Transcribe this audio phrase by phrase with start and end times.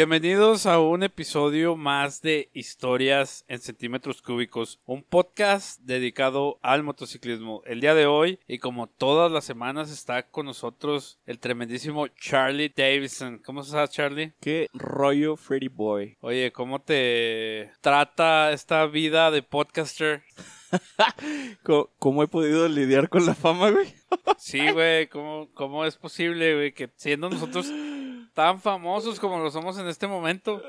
[0.00, 7.60] Bienvenidos a un episodio más de Historias en Centímetros Cúbicos, un podcast dedicado al motociclismo.
[7.66, 12.72] El día de hoy, y como todas las semanas, está con nosotros el tremendísimo Charlie
[12.74, 13.42] Davidson.
[13.44, 14.32] ¿Cómo estás, Charlie?
[14.40, 16.16] Qué rollo Freddy Boy.
[16.22, 20.22] Oye, ¿cómo te trata esta vida de podcaster?
[21.98, 23.92] ¿Cómo, he podido lidiar con la fama, güey?
[24.38, 27.70] Sí, güey, ¿cómo, ¿cómo es posible, güey, que siendo nosotros
[28.34, 30.62] tan famosos como lo somos en este momento,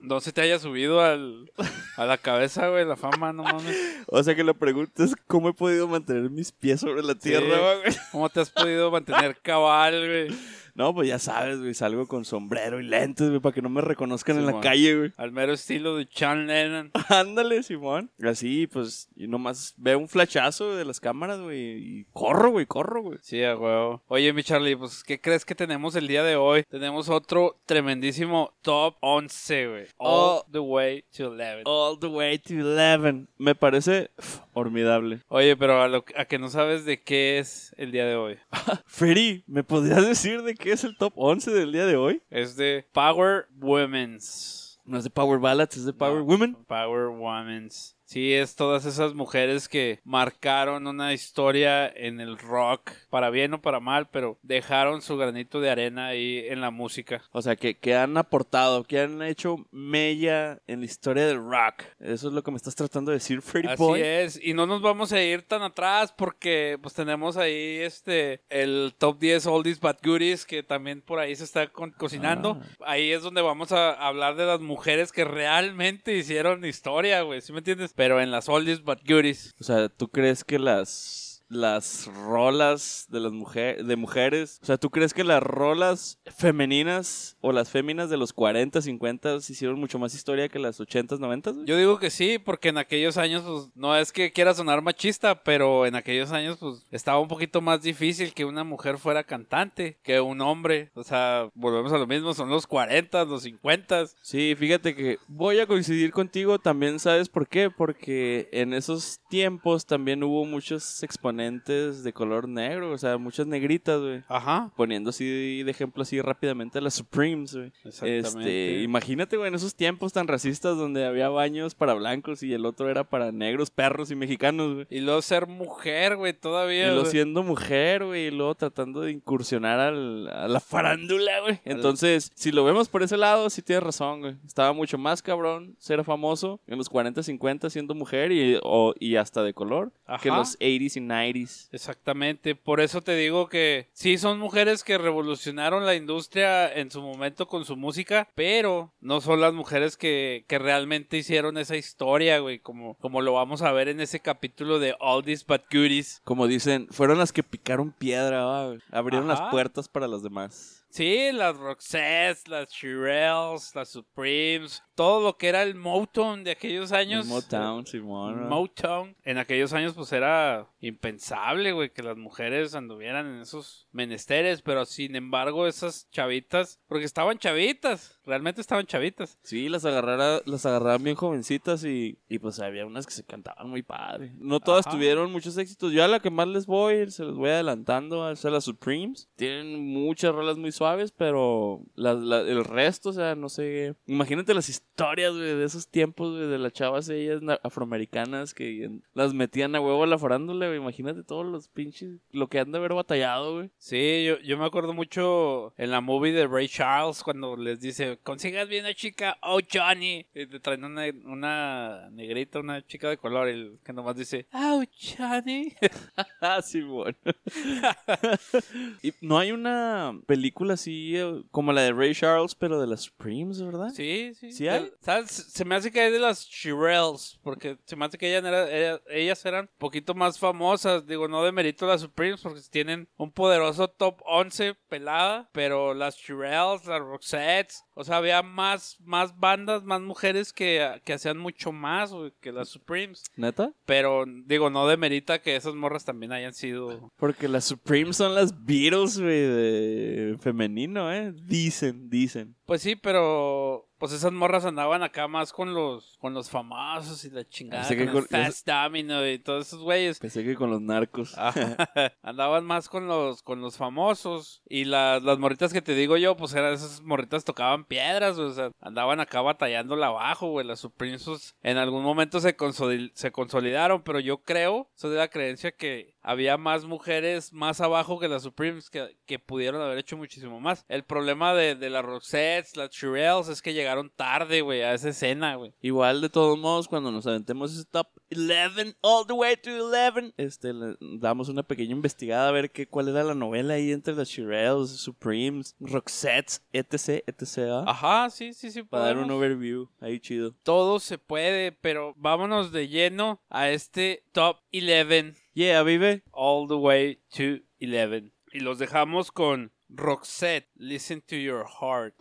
[0.00, 1.50] no se te haya subido al,
[1.96, 3.76] a la cabeza, güey, la fama, no mames?
[4.06, 7.76] O sea que la pregunta es cómo he podido mantener mis pies sobre la tierra,
[7.76, 7.96] güey.
[8.12, 10.38] ¿Cómo te has podido mantener cabal, güey?
[10.78, 13.80] No, pues ya sabes, güey, salgo con sombrero y lentes, güey, para que no me
[13.80, 15.12] reconozcan en la calle, güey.
[15.16, 16.92] Al mero estilo de Sean Lennon.
[17.08, 18.12] Ándale, Simón.
[18.22, 21.58] Así, pues, y nomás veo un flashazo de las cámaras, güey,
[21.98, 23.18] y corro, güey, corro, güey.
[23.22, 24.04] Sí, a huevo.
[24.06, 26.62] Oye, mi Charlie, pues, ¿qué crees que tenemos el día de hoy?
[26.70, 29.84] Tenemos otro tremendísimo top 11, güey.
[29.96, 30.46] All Oh.
[30.52, 31.62] the way to 11.
[31.64, 33.26] All the way to 11.
[33.36, 34.10] Me parece
[34.52, 35.22] formidable.
[35.28, 38.36] Oye, pero a, lo, a que no sabes de qué es el día de hoy.
[38.86, 42.22] Freddy, ¿me podrías decir de qué es el top 11 del día de hoy?
[42.30, 44.80] Es de Power Women's.
[44.84, 46.54] No es de Power Ballads, es de Power No, Women.
[46.66, 47.97] Power Women's.
[48.08, 53.60] Sí, es todas esas mujeres que marcaron una historia en el rock, para bien o
[53.60, 57.22] para mal, pero dejaron su granito de arena ahí en la música.
[57.32, 61.82] O sea, que, que han aportado, que han hecho mella en la historia del rock.
[62.00, 64.00] Eso es lo que me estás tratando de decir, Freddy Así Boy.
[64.00, 68.94] es, y no nos vamos a ir tan atrás porque pues tenemos ahí este el
[68.96, 72.58] top 10 oldies but goodies que también por ahí se está co- cocinando.
[72.86, 77.52] Ahí es donde vamos a hablar de las mujeres que realmente hicieron historia, güey, ¿sí
[77.52, 77.92] me entiendes?
[77.98, 79.56] Pero en las oldies but goodies.
[79.60, 84.76] O sea, ¿tú crees que las las rolas de las mujeres de mujeres, o sea,
[84.76, 89.98] ¿tú crees que las rolas femeninas o las féminas de los 40, 50 hicieron mucho
[89.98, 91.54] más historia que las 80s, 90s?
[91.54, 91.66] güey?
[91.66, 95.42] Yo digo que sí, porque en aquellos años, pues, no es que quiera sonar machista,
[95.42, 99.98] pero en aquellos años, pues, estaba un poquito más difícil que una mujer fuera cantante
[100.02, 100.90] que un hombre.
[100.94, 104.06] O sea, volvemos a lo mismo, son los 40, los 50.
[104.22, 107.70] Sí, fíjate que voy a coincidir contigo también, ¿sabes por qué?
[107.70, 114.00] Porque en esos tiempos también hubo muchos exponentes de color negro, o sea, muchas negritas,
[114.00, 114.22] güey.
[114.28, 114.70] Ajá.
[114.76, 117.72] Poniendo así de ejemplo así rápidamente a las Supremes, güey.
[117.84, 118.18] Exactamente.
[118.18, 122.66] Este, imagínate, güey, en esos tiempos tan racistas donde había baños para blancos y el
[122.66, 124.86] otro era para negros, perros y mexicanos, güey.
[124.90, 126.86] Y luego ser mujer, güey, Y todavía.
[126.88, 127.12] luego güey.
[127.12, 131.60] siendo mujer, güey, y luego tratando de incursionar al- a la farándula, güey.
[131.64, 134.36] Entonces, si lo vemos por ese lado, sí tienes razón, güey.
[134.46, 139.16] Estaba mucho más cabrón ser famoso en los 40, 50 siendo mujer y, o- y
[139.16, 141.00] hasta de color que en los 80s y
[141.32, 141.68] 90s.
[141.72, 147.02] Exactamente, por eso te digo que sí son mujeres que revolucionaron la industria en su
[147.02, 152.38] momento con su música, pero no son las mujeres que, que realmente hicieron esa historia,
[152.38, 156.20] güey, como, como lo vamos a ver en ese capítulo de All These But Goodies.
[156.24, 159.42] Como dicen, fueron las que picaron piedra, va, abrieron Ajá.
[159.42, 160.77] las puertas para los demás.
[160.98, 166.90] Sí, las Roxettes, las Shirelles, las Supremes, todo lo que era el Motown de aquellos
[166.90, 167.24] años.
[167.24, 168.48] El Motown, Simón.
[168.48, 169.14] Motown.
[169.22, 174.60] En aquellos años, pues era impensable, güey, que las mujeres anduvieran en esos menesteres.
[174.60, 179.38] Pero sin embargo, esas chavitas, porque estaban chavitas, realmente estaban chavitas.
[179.44, 183.70] Sí, las, agarrara, las agarraban bien jovencitas y, y pues había unas que se cantaban
[183.70, 184.32] muy padre.
[184.34, 184.96] No todas Ajá.
[184.96, 185.92] tuvieron muchos éxitos.
[185.92, 189.28] Yo a la que más les voy, se los voy adelantando, a las Supremes.
[189.36, 193.94] Tienen muchas rolas muy suaves, pero la- la- el resto, o sea, no sé.
[194.06, 198.90] Imagínate las historias, güey, de esos tiempos, güey, de las chavas ellas na- afroamericanas que
[199.14, 200.78] las metían a huevo a la farándula, güey.
[200.78, 203.70] Imagínate todos los pinches, lo que han de haber batallado, güey.
[203.78, 208.18] Sí, yo, yo me acuerdo mucho en la movie de Ray Charles cuando les dice,
[208.22, 210.26] consigas bien una chica, oh Johnny.
[210.34, 214.82] Y te traen una, una negrita, una chica de color, el que nomás dice, oh
[215.16, 215.72] Johnny.
[216.40, 217.16] Ah, sí, bueno.
[219.02, 223.02] y no hay una película así eh, como la de Ray Charles, pero de las
[223.02, 223.88] Supremes, ¿verdad?
[223.94, 224.52] Sí, sí.
[224.52, 224.84] ¿Sí hay?
[224.84, 225.30] De- ¿Sabes?
[225.30, 228.70] Se me hace que hay de las Shirelles, porque se me hace que ellas, era-
[228.70, 231.06] ella- ellas eran un poquito más famosas.
[231.06, 236.16] Digo, no de mérito las Supremes, porque tienen un poderoso top 11 pelada, pero las
[236.16, 241.72] Shirelles, las Roxettes, o sea, había más, más bandas, más mujeres que, que hacían mucho
[241.72, 243.24] más güey, que las Supremes.
[243.34, 243.72] ¿Neta?
[243.86, 247.10] Pero, digo, no demerita que esas morras también hayan sido...
[247.16, 251.32] Porque las Supremes son las Beatles, güey, de femenino, ¿eh?
[251.32, 252.54] Dicen, dicen.
[252.68, 257.30] Pues sí, pero pues esas morras andaban acá más con los con los famosos y
[257.30, 260.18] la chingada, con con- Fast Domino y todos esos güeyes.
[260.18, 261.32] Pensé que con los narcos.
[261.38, 261.76] Ajá.
[262.22, 266.36] Andaban más con los con los famosos y las, las morritas que te digo yo,
[266.36, 271.24] pues eran esas morritas tocaban piedras, o sea, andaban acá batallándola abajo, güey, las Supremes
[271.24, 275.72] pues, en algún momento se, consoli- se consolidaron, pero yo creo, soy de la creencia
[275.72, 280.60] que había más mujeres más abajo que las Supremes que, que pudieron haber hecho muchísimo
[280.60, 280.84] más.
[280.88, 285.10] El problema de, de las Rosettes, las Shirelles, es que llegaron tarde, güey, a esa
[285.10, 285.72] escena, güey.
[285.80, 290.34] Igual, de todos modos, cuando nos aventemos ese top 11, all the way to 11,
[290.36, 294.14] este, le damos una pequeña investigada a ver qué, cuál era la novela ahí entre
[294.14, 297.84] las Shirelles, Supremes, Roxettes, etc, etc.
[297.86, 298.82] Ajá, sí, sí, sí.
[298.82, 300.54] Para dar un overview ahí chido.
[300.62, 306.22] todo se puede, pero vámonos de lleno a este top 11, Yeah, vive.
[306.32, 308.30] all the way to 11.
[308.54, 312.14] Y los dejamos con Roxette, Listen to Your Heart.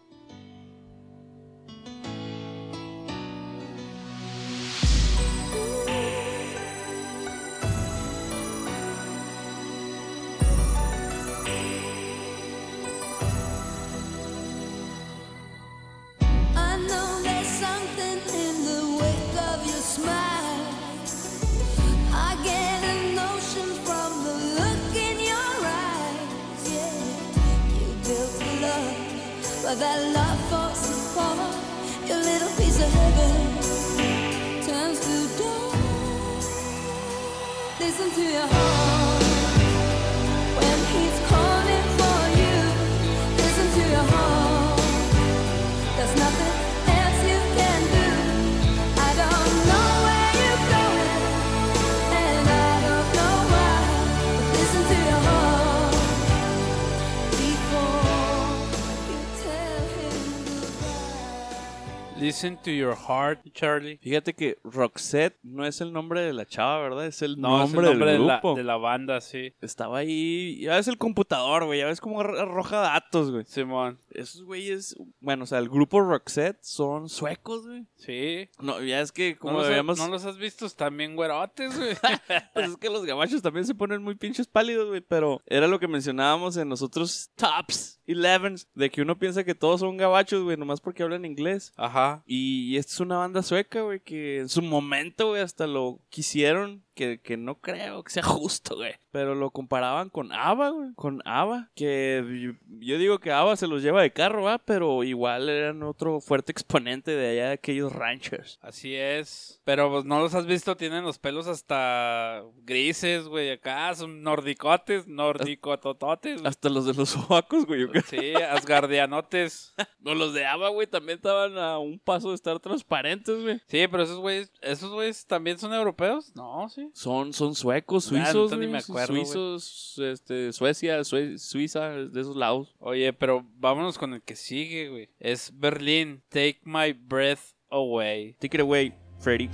[62.37, 63.97] Listen to Your Heart, Charlie.
[63.97, 67.07] Fíjate que Roxette no es el nombre de la chava, ¿verdad?
[67.07, 68.53] Es el No, nombre, es el nombre del de la, grupo.
[68.55, 69.55] de la banda, sí.
[69.59, 70.59] Estaba ahí.
[70.61, 71.79] Ya ves el computador, güey.
[71.79, 73.43] Ya ves cómo arro- arroja datos, güey.
[73.45, 74.95] Simón, Esos güeyes.
[75.19, 77.85] Bueno, o sea, el grupo Roxette son suecos, güey.
[77.95, 78.47] sí.
[78.59, 79.97] No, ya es que ¿No como habíamos.
[79.97, 80.67] no los has visto?
[80.91, 81.95] Bien güerotes, güey.
[82.53, 85.01] Pues es que los gabachos también se ponen muy pinches pálidos, güey.
[85.01, 89.55] Pero era lo que mencionábamos en los otros tops 11 de que uno piensa que
[89.55, 91.73] todos son gabachos, güey, nomás porque hablan inglés.
[91.75, 92.23] Ajá.
[92.29, 96.83] Y esta es una banda sueca, güey, que en su momento, güey, hasta lo quisieron,
[96.97, 98.95] que, que no creo que sea justo, güey.
[99.11, 101.71] Pero lo comparaban con ABBA, güey, con ABBA.
[101.75, 104.57] Que yo, digo que ABBA se los lleva de carro, ¿va?
[104.57, 108.59] Pero igual eran otro fuerte exponente de allá de aquellos ranchers.
[108.61, 109.61] Así es.
[109.63, 113.51] Pero pues no los has visto, tienen los pelos hasta grises, güey.
[113.51, 116.41] Acá son nordicotes, nordicotototes.
[116.41, 116.47] güey.
[116.47, 117.87] Hasta los de los sobacos, güey.
[118.07, 119.73] Sí, asgardianotes.
[119.99, 123.59] No, los de ABBA, güey, también estaban a un paso de estar transparentes, güey.
[123.67, 126.33] Sí, pero esos güeyes, esos güeyes también son europeos.
[126.33, 126.86] No, sí.
[126.93, 132.75] Son, son suecos, suizos, me acuerdo, suizos, este, Suecia, Sue- Suiza, de esos lados.
[132.79, 135.09] Oye, pero vámonos con el que sigue, güey.
[135.19, 138.33] Es Berlín, Take My Breath Away.
[138.39, 139.49] Take it away, Freddy.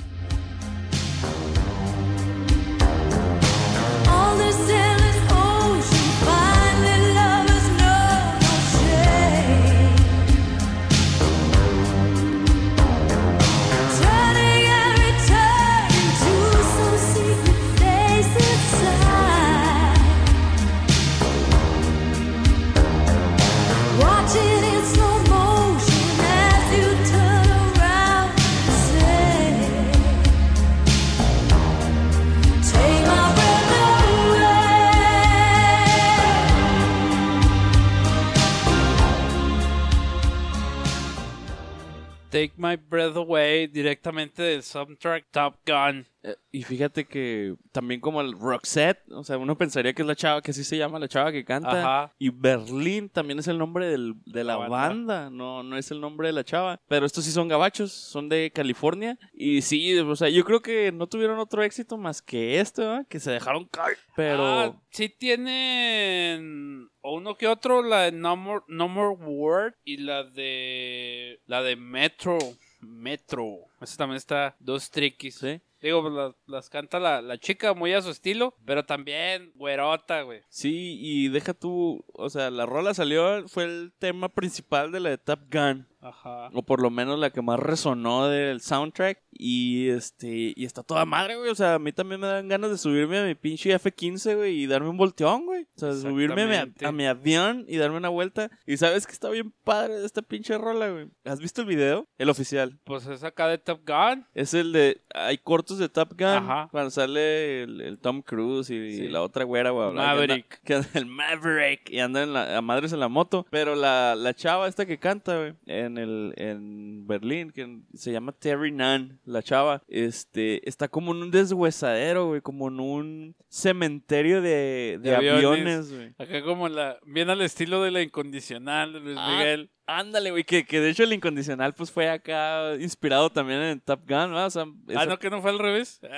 [42.33, 46.07] Take My Breath Away, directamente del soundtrack Top Gun.
[46.23, 50.15] Eh, Y fíjate que también como el Roxette, o sea, uno pensaría que es la
[50.15, 51.79] chava, que así se llama la chava que canta.
[51.79, 52.13] Ajá.
[52.17, 54.77] Y Berlín también es el nombre del- de la, La banda.
[54.77, 55.29] banda.
[55.29, 56.79] no no es el nombre de la chava.
[56.87, 59.17] Pero estos sí son gabachos, son de California.
[59.33, 63.05] Y sí, o sea, yo creo que no tuvieron otro éxito más que este, ¿verdad?
[63.07, 63.97] Que se dejaron caer.
[64.15, 64.43] Pero...
[64.43, 71.61] Ah, sí tienen uno que otro, la de no More Word y la de la
[71.61, 72.37] de Metro.
[72.79, 73.59] Metro.
[73.83, 75.35] Esa también está dos triquis.
[75.35, 75.61] Sí.
[75.81, 80.21] Digo, pues las, las canta la, la chica muy a su estilo, pero también güerota,
[80.21, 80.39] güey.
[80.47, 85.09] Sí, y deja tú, o sea, la rola salió, fue el tema principal de la
[85.09, 85.85] de Top Gun.
[85.99, 86.49] Ajá.
[86.53, 89.21] O por lo menos la que más resonó del soundtrack.
[89.31, 91.49] Y este, y está toda madre, güey.
[91.49, 94.63] O sea, a mí también me dan ganas de subirme a mi pinche F-15, güey,
[94.63, 95.63] y darme un volteón, güey.
[95.75, 96.85] O sea, subirme a mi, Exactamente.
[96.85, 98.51] a mi avión y darme una vuelta.
[98.67, 101.09] Y sabes que está bien padre de esta pinche rola, güey.
[101.23, 102.05] ¿Has visto el video?
[102.17, 102.79] El oficial.
[102.83, 104.25] Pues es acá de Top Gun.
[104.33, 105.01] Es el de.
[105.13, 106.27] Hay cortos de Top Gun.
[106.27, 106.67] Ajá.
[106.71, 109.07] Cuando sale el, el Tom Cruise y, Sí.
[109.07, 109.91] la otra güera, güey.
[109.93, 110.61] Maverick.
[110.63, 111.89] Que anda, que anda- el Maverick.
[111.89, 113.45] Y anda en la, a madres en la moto.
[113.49, 115.53] Pero la, la chava esta que canta, güey.
[115.65, 117.51] En, el, en Berlín.
[117.51, 119.19] Que se llama Terry Nunn.
[119.25, 119.81] La chava.
[119.87, 120.67] Este.
[120.67, 122.41] Está como en un deshuesadero, güey.
[122.41, 125.45] Como en un cementerio de, de De aviones.
[125.45, 126.13] aviones, güey.
[126.17, 126.97] Acá como la.
[127.05, 129.69] Bien al estilo de la incondicional de Luis Ah, Miguel.
[129.85, 130.43] Ándale, güey.
[130.43, 134.45] Que, que de hecho el incondicional, pues fue acá inspirado también en Top Gun, ¿no?
[134.45, 135.99] O sea, Ah, esa- no, que no fue al revés.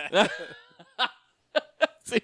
[2.03, 2.21] Sí.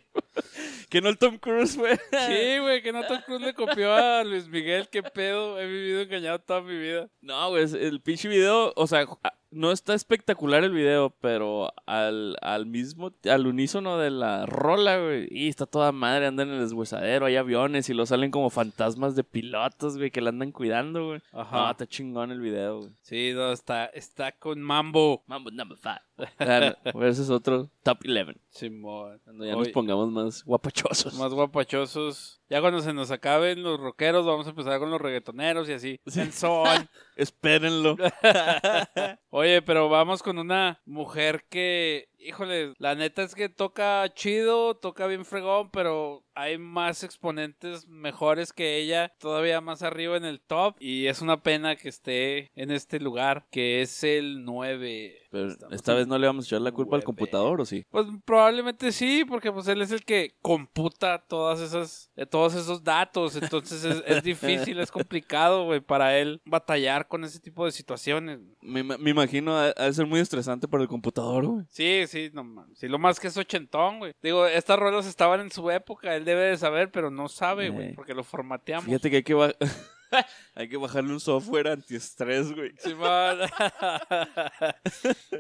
[0.91, 1.97] Que no el Tom Cruise fue.
[2.27, 4.87] Sí, güey, que no Tom Cruise le copió a Luis Miguel.
[4.89, 5.59] Qué pedo.
[5.59, 7.09] He vivido engañado toda mi vida.
[7.19, 9.07] No, güey, el pinche video, o sea,
[9.51, 15.27] no está espectacular el video, pero al, al mismo, al unísono de la rola, güey,
[15.29, 19.15] y está toda madre, andan en el deshuesadero, hay aviones y lo salen como fantasmas
[19.15, 21.21] de pilotos, güey, que la andan cuidando, güey.
[21.33, 21.57] Ajá.
[21.57, 22.91] No, está chingón el video, güey.
[23.01, 25.23] Sí, no, está, está con Mambo.
[25.27, 26.01] Mambo number five.
[26.37, 28.35] Claro, ese es otro top 11.
[28.49, 29.19] Simón.
[29.23, 31.13] Cuando ya nos pongamos más guapachosos.
[31.15, 32.40] Más guapachosos.
[32.51, 36.01] Ya cuando se nos acaben los rockeros, vamos a empezar con los reggaetoneros y así.
[36.17, 36.89] En son.
[37.15, 37.95] Espérenlo.
[39.29, 45.07] Oye, pero vamos con una mujer que, híjole, la neta es que toca chido, toca
[45.07, 50.75] bien fregón, pero hay más exponentes mejores que ella, todavía más arriba en el top.
[50.79, 55.17] Y es una pena que esté en este lugar, que es el 9.
[55.29, 57.85] Pero Estamos esta vez no le vamos a echar la culpa al computador, ¿o sí?
[57.89, 62.83] Pues probablemente sí, porque pues él es el que computa todas esas, eh, todos esos
[62.83, 67.71] datos, entonces es, es difícil, es complicado, güey, para él batallar con ese tipo de
[67.71, 68.39] situaciones.
[68.61, 71.65] Me, me imagino ha ha de ser muy estresante para el computador, güey.
[71.69, 72.77] Sí, sí, no mames.
[72.77, 74.13] Sí, lo más que es ochentón, güey.
[74.21, 77.87] Digo, estas rolas estaban en su época, él debe de saber, pero no sabe, güey,
[77.89, 77.93] Ey.
[77.93, 78.85] porque lo formateamos.
[78.85, 79.55] Fíjate que hay que, ba-
[80.55, 82.73] hay que bajarle un software antiestrés, güey.
[82.77, 83.39] Simón.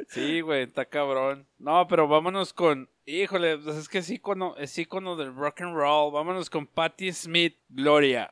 [0.09, 1.47] sí, güey, está cabrón.
[1.59, 2.89] No, pero vámonos con.
[3.05, 6.13] Híjole, pues es que es ícono, es ícono del rock and roll.
[6.13, 8.31] Vámonos con Patti Smith, Gloria.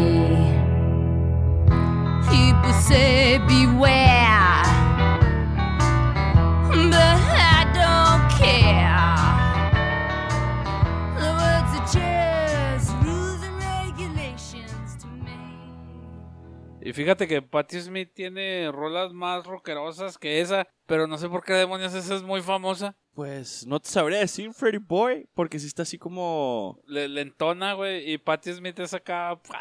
[2.61, 4.61] People say beware,
[6.91, 9.15] but I don't care.
[11.17, 15.41] The words are just rules and regulations to me.
[16.83, 21.43] Y fíjate que Patti Smith tiene rolas más rockerosas que esa, pero no sé por
[21.43, 22.95] qué demonios esa es muy famosa.
[23.15, 27.73] Pues no te sabría decir Freddy Boy, porque sí está así como Le, le entona,
[27.73, 29.57] güey, y Patti Smith es acá, ¡pua!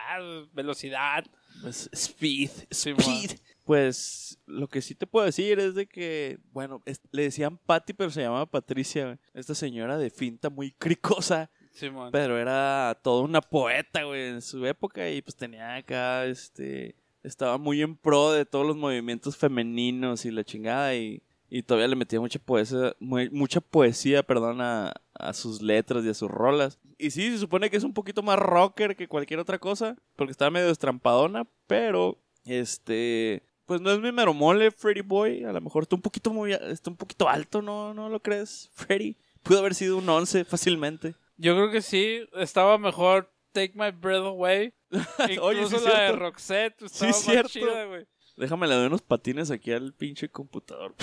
[0.52, 1.24] velocidad.
[1.62, 3.30] Pues, speed, speed.
[3.64, 7.92] Pues lo que sí te puedo decir es de que, bueno, es- le decían Patty,
[7.92, 9.18] pero se llamaba Patricia.
[9.32, 12.10] Esta señora de finta muy cricosa, Simón.
[12.10, 17.58] pero era toda una poeta, güey, en su época y pues tenía acá, este, estaba
[17.58, 21.96] muy en pro de todos los movimientos femeninos y la chingada y, y todavía le
[21.96, 26.78] metía mucha poesía, mu- mucha poesía, perdón, a, a sus letras y a sus rolas.
[26.96, 30.32] Y sí, se supone que es un poquito más rocker que cualquier otra cosa, porque
[30.32, 35.60] estaba medio estrampadona, pero, este, pues no es mi mero mole, Freddy Boy, a lo
[35.60, 37.94] mejor está un poquito muy, está un poquito alto, ¿no?
[37.94, 39.16] ¿No lo crees, Freddy?
[39.42, 41.14] Pudo haber sido un 11 fácilmente.
[41.36, 44.74] Yo creo que sí, estaba mejor Take My Breath Away.
[44.90, 46.16] Incluso Oye, sí la de cierto.
[46.18, 47.48] Roxette Sí estaba es más cierto.
[47.48, 48.06] chida, güey.
[48.36, 50.94] Déjame le doy unos patines aquí al pinche computador.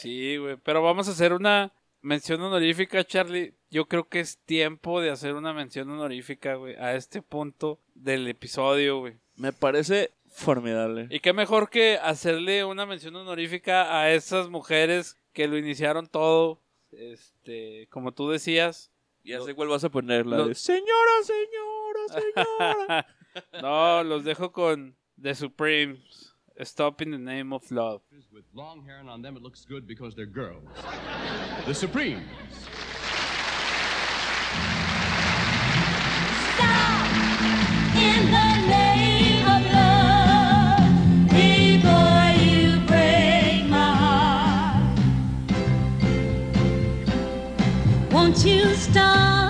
[0.00, 0.56] Sí, güey.
[0.62, 1.72] Pero vamos a hacer una
[2.02, 3.54] mención honorífica, Charlie.
[3.70, 8.28] Yo creo que es tiempo de hacer una mención honorífica, güey, a este punto del
[8.28, 9.14] episodio, güey.
[9.36, 11.08] Me parece formidable.
[11.10, 16.60] Y qué mejor que hacerle una mención honorífica a esas mujeres que lo iniciaron todo.
[16.92, 18.90] Este, como tú decías.
[19.24, 23.06] Ya sé cuál vas a poner, la lo- de Señora, señora, señora.
[23.62, 26.33] no, los dejo con The Supremes.
[26.62, 28.00] Stop in the name of love.
[28.32, 30.62] With long hair on them, it looks good because they're girls.
[31.66, 32.22] the Supremes.
[36.54, 37.10] Stop
[37.96, 40.88] in the name of love
[41.30, 44.92] before you break my heart.
[48.12, 49.43] Won't you stop?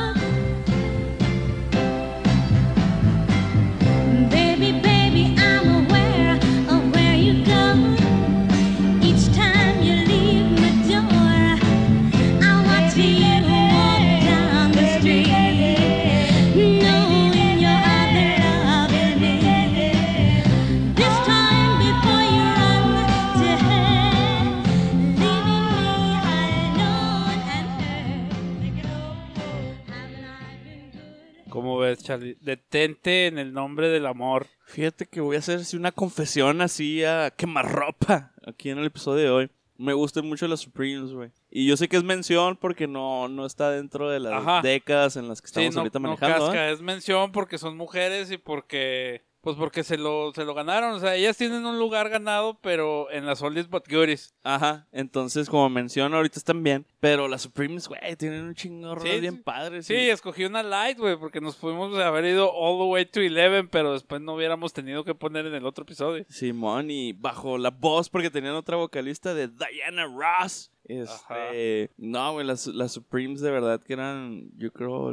[32.05, 32.37] Charlie?
[32.41, 34.47] Detente en el nombre del amor.
[34.67, 39.25] Fíjate que voy a hacer así una confesión así a quemarropa aquí en el episodio
[39.25, 39.51] de hoy.
[39.77, 41.31] Me gustan mucho las Supremes, güey.
[41.51, 44.61] Y yo sé que es mención porque no, no está dentro de las Ajá.
[44.63, 46.37] décadas en las que Sí, estamos no, ahorita no manejando.
[46.37, 46.49] ¿eh?
[46.49, 50.93] casca, es mención porque son mujeres y porque pues porque se lo, se lo ganaron.
[50.95, 54.35] O sea, ellas tienen un lugar ganado, pero en las oldies but goodies.
[54.43, 59.21] Ajá, entonces como menciono ahorita están bien, pero las Supremes, güey, tienen un chingo Sí,
[59.21, 59.43] bien sí.
[59.45, 59.87] padres.
[59.87, 63.21] Sí, y- escogí una light, güey, porque nos pudimos haber ido all the way to
[63.21, 66.25] 11, pero después no hubiéramos tenido que poner en el otro episodio.
[66.29, 70.71] Simón y bajo la voz porque tenían otra vocalista de Diana Ross.
[70.87, 75.13] Este, no, güey, las, las Supremes de verdad que eran, yo creo,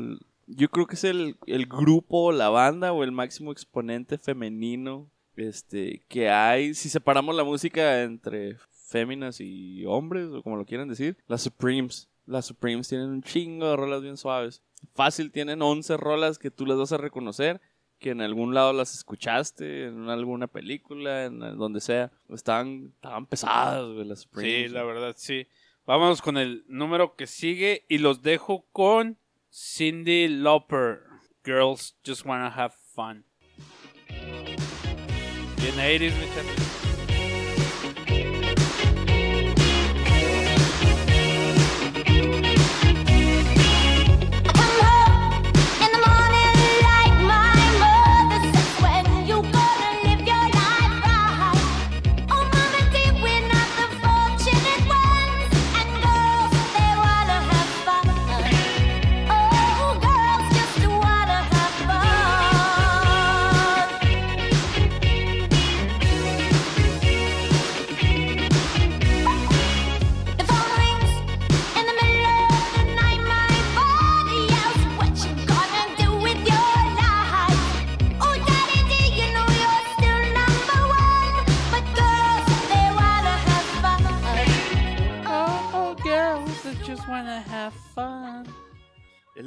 [0.56, 6.04] yo creo que es el, el grupo, la banda o el máximo exponente femenino este,
[6.08, 6.74] que hay.
[6.74, 12.10] Si separamos la música entre féminas y hombres, o como lo quieran decir, las Supremes.
[12.26, 14.62] Las Supremes tienen un chingo de rolas bien suaves.
[14.94, 17.62] Fácil, tienen 11 rolas que tú las vas a reconocer
[18.02, 22.12] que en algún lado las escuchaste, en alguna película, en donde sea.
[22.30, 24.72] Estaban, estaban pesadas, güey, las Sí, Supremes.
[24.72, 25.48] la verdad, sí.
[25.86, 29.18] Vámonos con el número que sigue y los dejo con
[29.54, 31.00] Cindy Lauper.
[31.44, 33.26] Girls just wanna have fun.
[34.08, 36.81] Bien, 80s, mi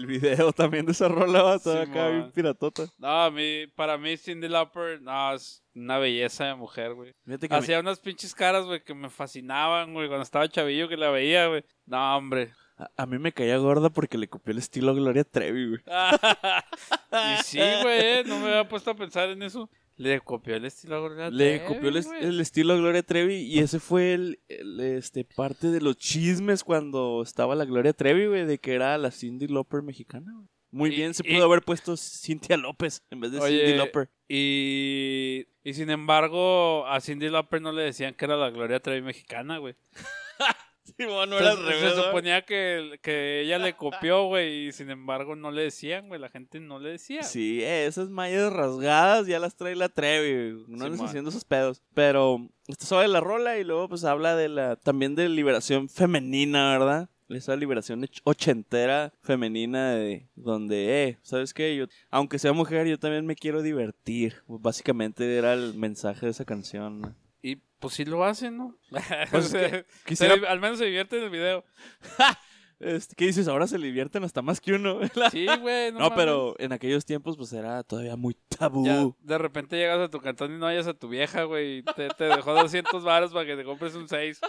[0.04, 2.84] El video también de esa rola toda acá bien piratota.
[2.98, 7.14] No, a mí, para mí Cindy Lauper, no, es una belleza de mujer, güey.
[7.50, 11.46] Hacía unas pinches caras, güey, que me fascinaban, güey, cuando estaba chavillo que la veía,
[11.48, 11.64] güey.
[11.86, 12.52] No, hombre.
[12.76, 15.80] a, a mí me caía gorda porque le copió el estilo a Gloria Trevi, güey.
[17.38, 19.70] y sí, güey, eh, no me había puesto a pensar en eso.
[19.96, 23.61] Le copió el estilo a Gloria Le Trevi, copió el, estilo a Gloria Trevi y
[23.61, 28.44] ese fue el, el, este parte de los chismes cuando estaba la Gloria Trevi, güey,
[28.44, 30.48] de que era la Cindy Lauper mexicana, güey.
[30.72, 33.76] Muy Y- bien, se y- pudo haber puesto Cintia López en vez de Oye, Cindy
[33.78, 34.11] Lauper.
[34.28, 39.00] Y, y sin embargo, a Cindy Lauper no le decían que era la Gloria Trevi
[39.02, 39.76] mexicana, güey.
[40.99, 45.62] Sí, bueno, Se, suponía que, que ella le copió, güey, y sin embargo no le
[45.62, 47.23] decían, güey, la gente no le decía.
[47.23, 50.62] Sí, eh, esas mallas rasgadas ya las trae la Trevi.
[50.68, 51.09] No andes Simón.
[51.09, 51.83] haciendo esos pedos.
[51.94, 56.73] Pero esto sobre la rola y luego pues habla de la también de liberación femenina,
[56.79, 57.09] ¿verdad?
[57.31, 61.75] Esa liberación och- ochentera femenina de donde, eh, ¿sabes qué?
[61.75, 64.42] Yo, aunque sea mujer, yo también me quiero divertir.
[64.47, 67.01] Pues, básicamente era el mensaje de esa canción.
[67.01, 67.14] ¿no?
[67.46, 68.74] Y pues sí lo hacen, ¿no?
[69.30, 71.64] Pues, O sea, que quisiera- se- al menos se divierte en el video.
[72.80, 73.46] Este, ¿Qué dices?
[73.48, 74.98] Ahora se divierten hasta más que uno.
[75.30, 75.92] Sí, güey.
[75.92, 78.85] No, pero en aquellos tiempos pues era todavía muy tabú.
[78.85, 81.78] Ya, de repente llegas a tu cantón y no hayas a tu vieja, güey.
[81.78, 84.40] y Te, te dejó 200 varos para que te compres un 6.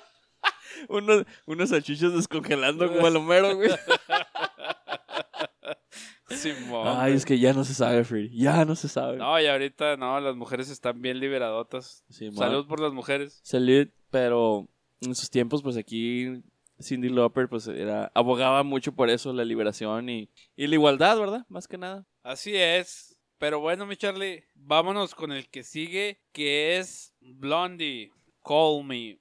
[0.90, 3.70] Unos, unos salchichos descongelando como el Homero, güey.
[6.30, 6.88] Simón.
[6.88, 8.30] Ay, es que ya no se sabe, Free.
[8.36, 9.18] Ya no se sabe.
[9.18, 12.04] No, y ahorita no, las mujeres están bien liberadotas.
[12.10, 12.38] Simón.
[12.38, 13.40] Salud por las mujeres.
[13.44, 14.68] Salud, pero
[15.02, 16.42] en sus tiempos, pues aquí
[16.82, 21.46] Cindy Lauper, pues era, abogaba mucho por eso, la liberación y, y la igualdad, ¿verdad?
[21.50, 22.06] Más que nada.
[22.24, 23.18] Así es.
[23.38, 28.12] Pero bueno, mi Charlie, vámonos con el que sigue, que es Blondie.
[28.44, 29.20] Call me.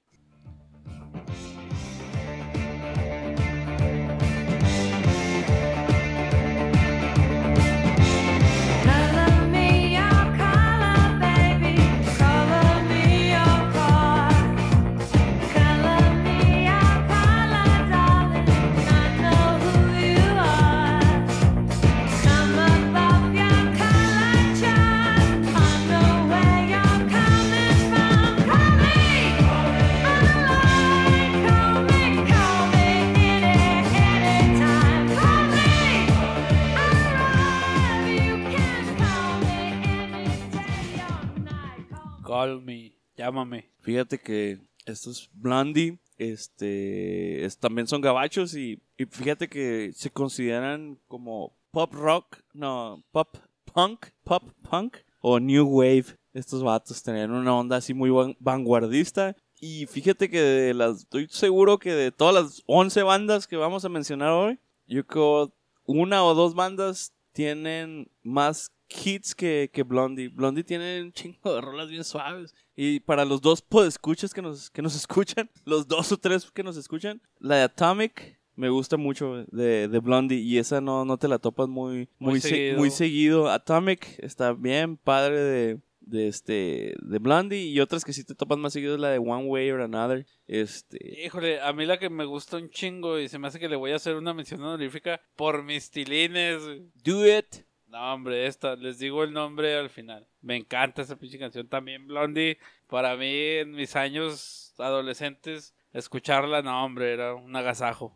[42.45, 42.91] Call me.
[43.17, 43.69] Llámame.
[43.79, 48.79] Fíjate que estos Blondie, este, es- también son gabachos y,
[49.09, 53.37] fíjate que se consideran como pop rock, no, pop
[53.73, 56.05] punk, pop punk o new wave.
[56.33, 59.35] Estos vatos tenían una onda así muy van- vanguardista.
[59.59, 63.85] Y fíjate que de las, estoy seguro que de todas las 11 bandas que vamos
[63.85, 65.51] a mencionar hoy, yo creo
[65.85, 70.29] una o dos bandas tienen más hits que, que Blondie.
[70.29, 72.53] Blondie tiene un chingo de rolas bien suaves.
[72.75, 76.63] Y para los dos podescuchas que nos, que nos escuchan, los dos o tres que
[76.63, 81.17] nos escuchan, la de Atomic me gusta mucho de, de Blondie y esa no, no
[81.17, 82.77] te la topas muy, Muy muy, se- seguido.
[82.77, 83.49] muy seguido.
[83.49, 88.57] Atomic está bien padre de, de este de Blondie y otras que sí te topas
[88.57, 90.25] más seguido es la de One Way or Another.
[90.47, 93.67] Este, Híjole, a mí la que me gusta un chingo y se me hace que
[93.67, 96.61] le voy a hacer una mención honorífica por mis tilines.
[97.03, 97.65] Do It.
[97.95, 100.27] No, hombre, esta, les digo el nombre al final.
[100.41, 101.69] Me encanta esa pinche canción.
[101.69, 108.13] También Blondie, para mí en mis años adolescentes, escucharla, no, hombre, era un agasajo.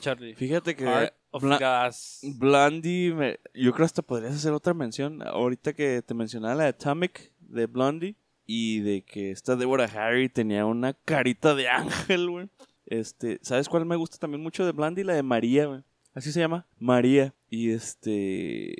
[0.00, 0.34] Charlie?
[0.34, 2.20] Fíjate que Heart of Bla- Gas.
[2.38, 5.22] Blondie, me- yo creo hasta podrías hacer otra mención.
[5.26, 10.28] Ahorita que te mencionaba la de Atomic de Blondie y de que esta Deborah Harry
[10.28, 12.48] tenía una carita de ángel, güey.
[12.86, 15.04] Este, ¿sabes cuál me gusta también mucho de Blondie?
[15.04, 15.82] La de María, güey.
[16.12, 17.34] Así se llama, María.
[17.48, 18.74] Y este,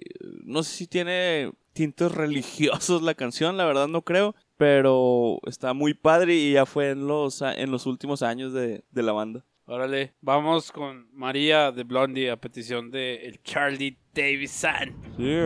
[0.45, 5.95] no sé si tiene tintos religiosos la canción, la verdad no creo, pero está muy
[5.95, 9.45] padre y ya fue en los, en los últimos años de, de la banda.
[9.73, 14.97] Órale, vamos con María de Blondie a petición de el Charlie Davison.
[15.17, 15.39] She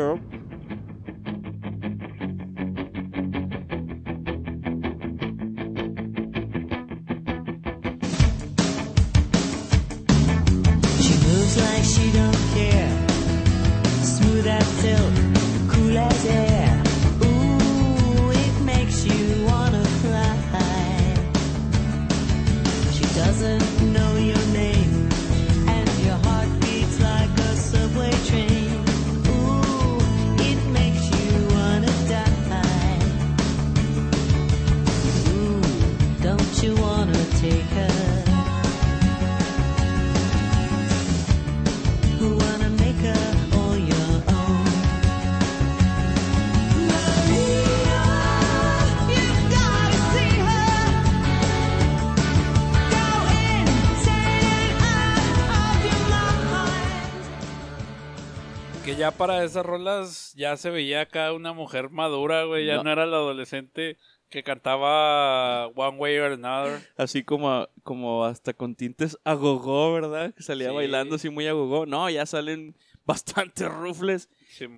[59.04, 62.64] ya para esas rolas ya se veía acá una mujer madura, güey.
[62.66, 62.84] Ya No.
[62.84, 63.98] no, era la adolescente
[64.30, 66.80] que cantaba One Way or Another.
[66.96, 70.32] Así como, como hasta con tintes agogó, ¿verdad?
[70.34, 70.74] Que salía Sí.
[70.74, 71.84] bailando así muy agogó.
[71.84, 74.30] No, ya salen bastantes rufles.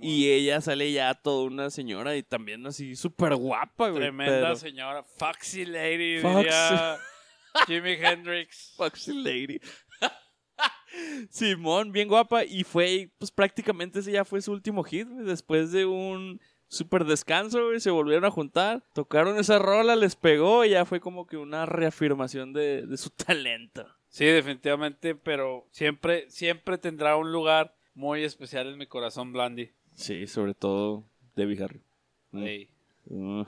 [0.03, 4.01] Y ella sale ya toda una señora y también así súper guapa, güey.
[4.03, 5.05] Tremenda pero- señora.
[5.05, 6.39] Foxy Lady, Foxy.
[6.49, 6.99] diría
[7.67, 8.75] Jimi Hendrix.
[8.77, 9.61] Foxy Lady.
[11.31, 12.45] Simón, bien guapa.
[12.45, 15.25] Y fue, pues prácticamente ese ya fue su último hit, güey.
[15.25, 18.85] Después de un súper descanso, güey, se volvieron a juntar.
[18.95, 23.11] Tocaron esa rola, les pegó y ya fue como que una reafirmación de, de su
[23.27, 23.87] talento.
[24.09, 29.75] Sí, definitivamente, pero siempre, siempre tendrá un lugar muy especial en mi corazón, Blondie.
[29.95, 31.05] Sí, sobre todo
[31.35, 31.83] Debbie Harry.
[32.31, 32.67] Mm.
[33.09, 33.45] Uh,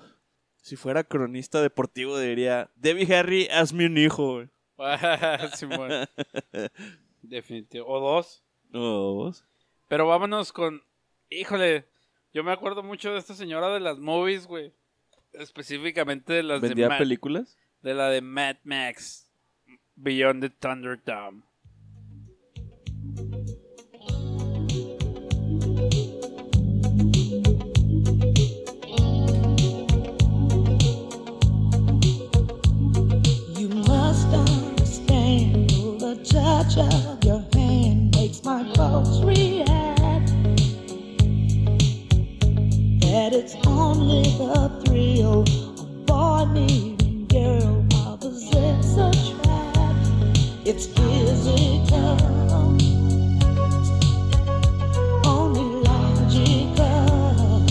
[0.56, 4.48] si fuera cronista deportivo diría, Debbie Harry, hazme un hijo, güey.
[5.56, 5.90] Simón.
[7.22, 7.86] Definitivo.
[7.86, 8.42] O dos.
[8.70, 9.44] No, vos.
[9.88, 10.82] Pero vámonos con.
[11.30, 11.86] Híjole,
[12.32, 14.72] yo me acuerdo mucho de esta señora de las movies, güey.
[15.32, 17.58] Específicamente de las de, ¿Vendía películas?
[17.82, 19.30] de la de Mad Max.
[19.96, 21.42] Beyond the Thunderdome.
[36.64, 40.26] touch of your hand makes my pulse react.
[43.00, 50.08] That it's only the thrill of boy meeting girl opposites attract.
[50.66, 52.18] It's physical.
[55.24, 57.66] Only logical.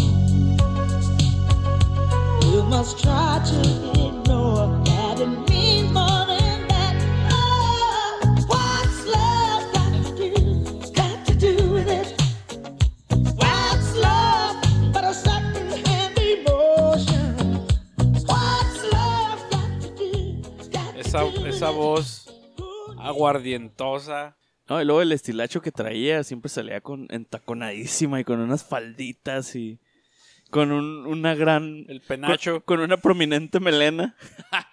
[2.50, 3.77] You must try to
[23.00, 24.38] aguardientosa.
[24.70, 29.56] No, y luego el estilacho que traía siempre salía con entaconadísima y con unas falditas
[29.56, 29.80] y
[30.52, 31.86] con un- una gran...
[31.88, 32.64] El penacho.
[32.66, 34.16] Con, con una prominente melena.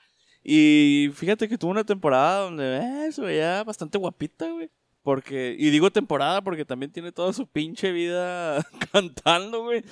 [0.44, 4.70] y fíjate que tuvo una temporada donde eh, se veía bastante guapita, güey.
[5.02, 9.84] Porque, y digo temporada porque también tiene toda su pinche vida cantando, güey.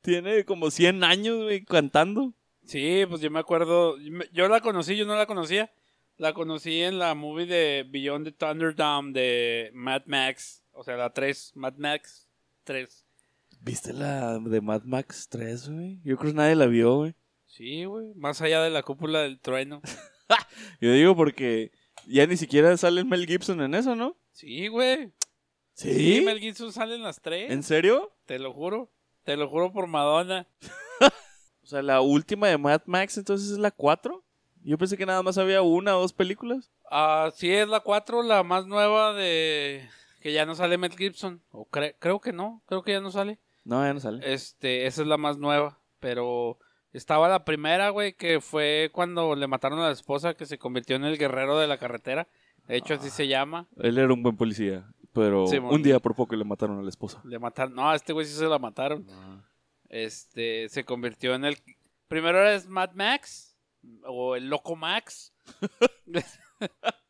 [0.00, 2.32] Tiene como 100 años, güey, cantando.
[2.64, 3.96] Sí, pues yo me acuerdo.
[4.32, 5.70] Yo la conocí, yo no la conocía.
[6.16, 10.62] La conocí en la movie de Beyond the Thunderdome de Mad Max.
[10.70, 11.52] O sea, la 3.
[11.56, 12.28] Mad Max
[12.62, 13.04] 3.
[13.60, 16.00] ¿Viste la de Mad Max 3, güey?
[16.04, 17.14] Yo creo que nadie la vio, güey.
[17.46, 18.14] Sí, güey.
[18.14, 19.82] Más allá de la cúpula del trueno.
[20.80, 21.72] Yo digo porque
[22.06, 24.16] ya ni siquiera sale el Mel Gibson en eso, ¿no?
[24.30, 25.12] Sí, güey.
[25.72, 26.18] ¿Sí?
[26.18, 27.50] Sí, Mel Gibson sale en las 3.
[27.50, 28.14] ¿En serio?
[28.24, 28.92] Te lo juro.
[29.24, 30.46] Te lo juro por Madonna.
[31.64, 34.22] O sea, la última de Mad Max entonces es la 4.
[34.64, 36.72] Yo pensé que nada más había una o dos películas.
[36.90, 39.88] Ah, sí, es la 4, la más nueva de.
[40.20, 41.42] Que ya no sale Mel Gibson.
[41.50, 42.62] O cre- creo que no.
[42.66, 43.38] Creo que ya no sale.
[43.64, 44.32] No, ya no sale.
[44.32, 45.78] Este, esa es la más nueva.
[46.00, 46.58] Pero
[46.92, 50.96] estaba la primera, güey, que fue cuando le mataron a la esposa que se convirtió
[50.96, 52.26] en el guerrero de la carretera.
[52.66, 53.68] De hecho, así se llama.
[53.76, 56.88] Él era un buen policía, pero Sí, un día por poco le mataron a la
[56.88, 57.20] esposa.
[57.24, 57.74] Le mataron.
[57.74, 59.06] No, a este güey sí se la mataron.
[59.88, 61.58] Este, se convirtió en el.
[62.08, 63.53] Primero era Mad Max.
[64.06, 65.32] O el Loco Max.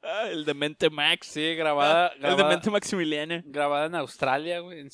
[0.02, 1.26] Ah, el demente Max.
[1.28, 2.08] Sí, grabada.
[2.08, 3.42] el grabada, demente Maximiliano.
[3.46, 4.80] grabada en Australia, güey.
[4.80, 4.88] En,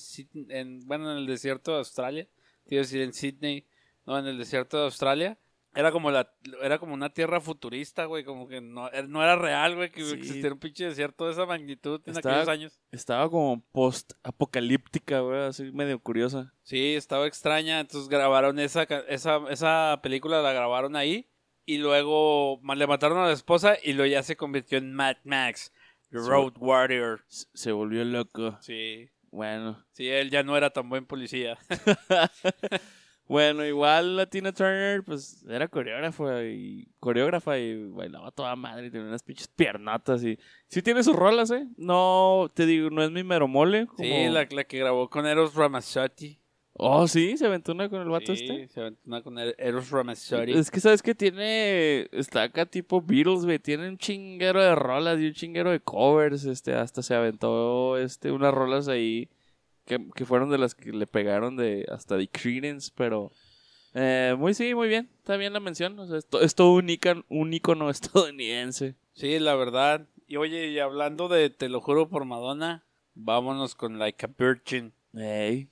[0.51, 2.29] en- bueno, en el desierto de Australia.
[2.67, 3.67] Quiero decir, en Sydney.
[4.07, 5.39] No, en el desierto de Australia.
[5.73, 6.29] Era como la,
[6.63, 10.05] era como una tierra futurista, güey, como que no, er- no era real, güey, que
[10.05, 10.15] Sí.
[10.17, 12.81] existiera un pinche desierto de esa magnitud en Estaba- aquellos años.
[12.91, 16.53] Estaba como post-apocalíptica, güey, así medio curiosa.
[16.65, 21.29] Sí, estaba extraña, entonces grabaron esa, esa, esa película, la grabaron ahí,
[21.75, 25.73] y luego le mataron a la esposa, y luego ya se convirtió en Mad Max.
[26.11, 27.25] Road Warrior.
[27.29, 28.59] Se volvió loco.
[28.61, 29.85] Sí, Bueno.
[29.93, 31.57] sí, él ya no era tan buen policía.
[33.29, 38.91] Bueno, igual la Tina Turner, pues era coreógrafa y coreógrafa y bailaba toda madre y
[38.91, 41.65] tenía unas pinches piernotas y sí tiene sus rolas, ¿eh?
[41.77, 43.87] No, te digo, no es mi mero mole.
[43.87, 46.41] como- Sí, la, la que grabó con Eros Ramazzotti.
[46.83, 48.69] Oh, sí, se aventó una con el vato Sí, este.
[48.69, 50.53] se aventó una con Er- Eros Ramazzotti.
[50.53, 55.21] Es que sabes que tiene, está acá tipo Beatles, güey, tiene un chinguero de rolas
[55.21, 59.29] y un chinguero de covers, este, hasta se aventó, este, unas rolas ahí
[59.85, 63.31] que, que fueron de las que le pegaron de, hasta de Creedence, pero,
[63.93, 66.73] eh, muy sí, muy bien, está bien la mención, o sea, es, to- es todo
[66.73, 68.95] un, ican- un ícono estadounidense.
[69.13, 70.07] Sí, la verdad.
[70.27, 74.93] Y oye, y hablando de Te lo juro por Madonna, vámonos con Like a Virgin.
[75.13, 75.69] Ey.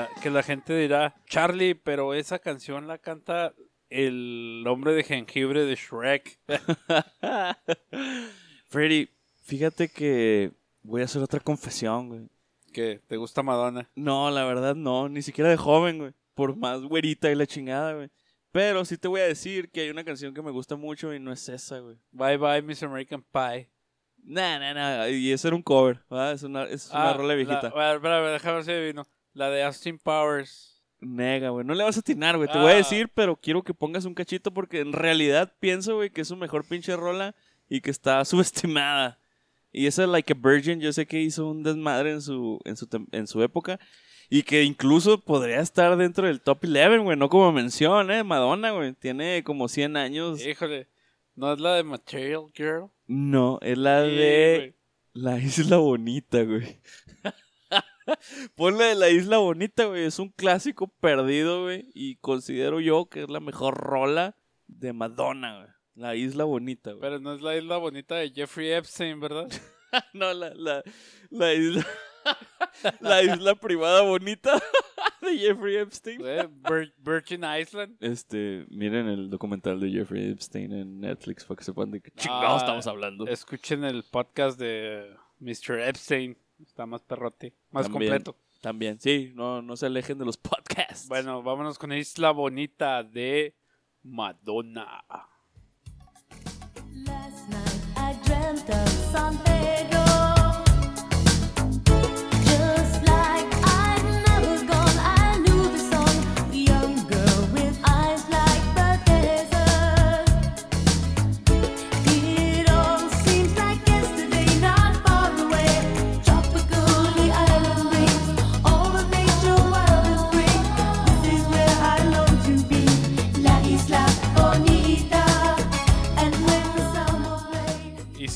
[0.00, 3.54] La, que la gente dirá, Charlie, pero esa canción la canta
[3.90, 6.38] el hombre de jengibre de Shrek.
[8.68, 9.08] Freddy,
[9.42, 12.20] fíjate que voy a hacer otra confesión, güey.
[12.72, 13.88] que te gusta Madonna.
[13.94, 16.12] No, la verdad no, ni siquiera de joven, güey.
[16.34, 18.10] Por más güerita y la chingada, güey.
[18.52, 21.20] Pero sí te voy a decir que hay una canción que me gusta mucho y
[21.20, 21.96] no es esa, güey.
[22.12, 23.70] Bye bye, Miss American Pie.
[24.22, 25.08] Nah, nah, nah.
[25.08, 26.32] Y ese era un cover, ¿verdad?
[26.32, 27.68] Es una, es una rola viejita.
[27.68, 29.06] Ah, La, a ver, espera, a ver, déjame ver si adivino.
[29.38, 30.82] La de Austin Powers.
[31.00, 31.64] Nega, güey.
[31.64, 32.48] No le vas a atinar, güey.
[32.50, 32.78] Te voy a Ah.
[32.78, 36.36] decir, pero quiero que pongas un cachito porque en realidad pienso, güey, que es su
[36.36, 37.36] mejor pinche rola
[37.68, 38.24] y que está
[38.72, 39.20] subestimada.
[39.70, 42.88] Y esa Like a Virgin, yo sé que hizo un desmadre en su, en su,
[43.12, 43.78] en su época.
[44.28, 47.16] Y que incluso podría estar dentro del top 11, güey.
[47.16, 48.24] No como mención, ¿eh?
[48.24, 48.92] Madonna, güey.
[48.94, 50.44] Tiene como 100 años.
[50.44, 50.88] Híjole,
[51.36, 52.90] ¿no es la de Material Girl?
[53.06, 54.74] No, es la Sí, de.
[55.12, 56.80] La Isla Bonita, güey.
[58.54, 60.04] Ponle de La Isla Bonita, güey.
[60.04, 61.90] Es un clásico perdido, güey.
[61.94, 65.68] Y considero yo que es la mejor rola de Madonna, güey.
[65.94, 67.00] La Isla Bonita, güey.
[67.00, 69.48] Pero no es la isla bonita de Jeffrey Epstein, ¿verdad?
[70.12, 70.82] no, la, la,
[71.30, 71.86] la Isla...
[73.00, 74.60] La isla privada bonita
[75.22, 76.20] de Jeffrey Epstein.
[76.20, 77.96] Vir- Virgin Island.
[78.00, 82.54] Este, miren el documental de Jeffrey Epstein en Netflix para que sepan de qué chingados
[82.62, 83.26] Ah, estamos hablando.
[83.26, 85.80] Escuchen el podcast de Mr.
[85.80, 86.36] Epstein.
[86.60, 88.10] Está más perrote, más También.
[88.12, 88.36] completo.
[88.60, 91.06] También, sí, no, no se alejen de los podcasts.
[91.08, 93.54] Bueno, vámonos con Isla Bonita de
[94.02, 95.04] Madonna.
[97.06, 99.97] Last night I dreamt of San Pedro.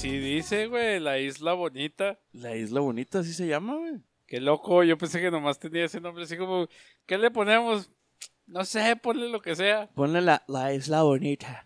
[0.03, 2.19] Si dice, güey, la Isla Bonita.
[2.33, 4.01] La isla bonita, así se llama, güey.
[4.27, 6.67] Qué loco, yo pensé que nomás tenía ese nombre así como,
[7.07, 7.89] ¿qué le ponemos?
[8.45, 9.89] No sé, ponle lo que sea.
[9.95, 11.63] Ponle la, la isla bonita.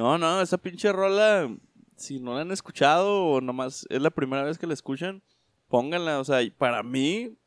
[0.00, 1.48] No, no, esa pinche rola,
[1.96, 5.22] si no la han escuchado o nomás es la primera vez que la escuchan,
[5.68, 6.18] pónganla.
[6.18, 7.38] O sea, y para mí,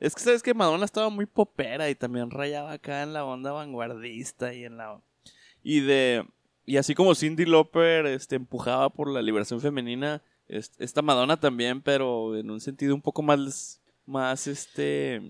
[0.00, 3.52] es que sabes que Madonna estaba muy popera y también rayaba acá en la onda
[3.52, 5.02] vanguardista y en la.
[5.62, 6.26] Y de.
[6.66, 11.82] Y así como Cindy Lauper este, empujaba por la liberación femenina, es- esta Madonna también,
[11.82, 13.80] pero en un sentido un poco más.
[14.06, 15.20] Más este.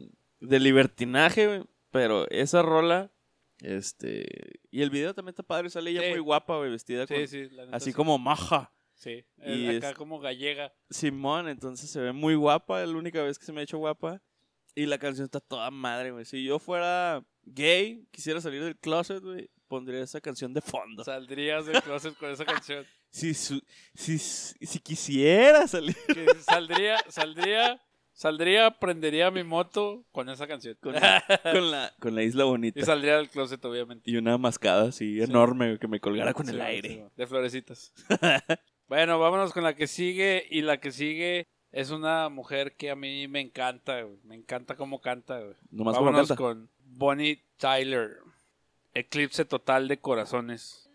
[0.40, 1.62] De libertinaje.
[1.90, 3.12] Pero esa rola.
[3.61, 4.27] Este.
[4.70, 5.70] Y el video también está padre.
[5.70, 6.11] Sale ella Sí.
[6.11, 7.97] muy guapa, güey, vestida Sí, con- sí, Así sí.
[7.97, 8.73] como maja.
[8.97, 10.73] Sí, y acá es- como gallega.
[10.90, 12.83] Simón, entonces se ve muy guapa.
[12.83, 14.23] Es la única vez que se me ha hecho guapa.
[14.75, 16.25] Y la canción está toda madre, güey.
[16.25, 21.05] Si yo fuera gay, quisiera salir del closet, güey, pondría esa canción de fondo.
[21.05, 22.85] Saldrías del closet con esa canción.
[23.11, 23.62] si, su-
[23.94, 27.81] si, si quisiera salir Que saldría, saldría,
[28.12, 30.77] saldría, prendería mi moto con esa canción.
[30.81, 32.81] con la, con la, con la isla bonita.
[32.81, 34.11] Y saldría del closet, obviamente.
[34.11, 36.88] Y una mascada así enorme que me colgara con el aire.
[36.88, 37.92] sí, de florecitas.
[38.88, 40.46] bueno, vámonos con la que sigue.
[40.50, 44.18] Y la que sigue es una mujer que a mí me encanta, güey.
[44.24, 45.55] Me encanta cómo canta, güey.
[45.70, 46.37] Nomás vámonos canta.
[46.37, 48.18] con Bonnie Tyler.
[48.96, 50.88] Eclipse total de corazones.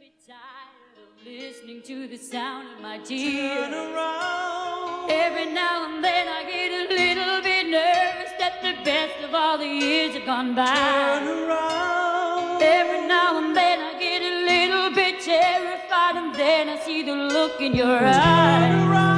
[0.00, 3.72] bit tired of listening to the sound of my tears.
[5.08, 9.56] Every now and then I get a little bit nervous that the best of all
[9.56, 11.20] the years have gone by.
[12.60, 17.14] Every now and then I get a little bit terrified, and then I see the
[17.14, 19.17] look in your eyes.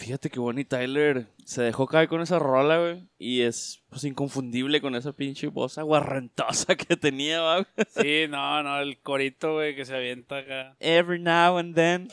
[0.00, 3.06] Fíjate que Bonnie Tyler se dejó caer con esa rola, güey.
[3.18, 7.66] Y es pues inconfundible con esa pinche voz aguarrentosa que tenía, güey.
[7.90, 10.74] Sí, no, no, el corito, güey, que se avienta acá.
[10.80, 12.08] Every now and then.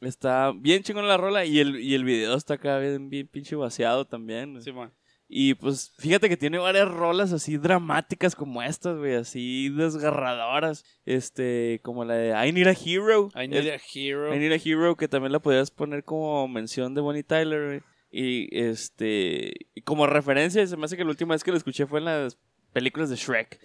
[0.00, 3.56] Está bien chingón la rola y el, y el video está acá bien, bien pinche
[3.56, 4.52] vaciado también.
[4.52, 4.62] güey.
[4.62, 4.92] Simón.
[5.34, 10.84] Y pues fíjate que tiene varias rolas así dramáticas como estas, güey, así desgarradoras.
[11.06, 13.30] Este, como la de I Need a Hero.
[13.34, 14.34] I need Es- a hero.
[14.34, 17.80] I Need a Hero, que también la podías poner como mención de Bonnie Tyler, güey.
[18.10, 21.86] Y este, y como referencia, se me hace que la última vez que la escuché
[21.86, 22.36] fue en las
[22.74, 23.58] películas de Shrek.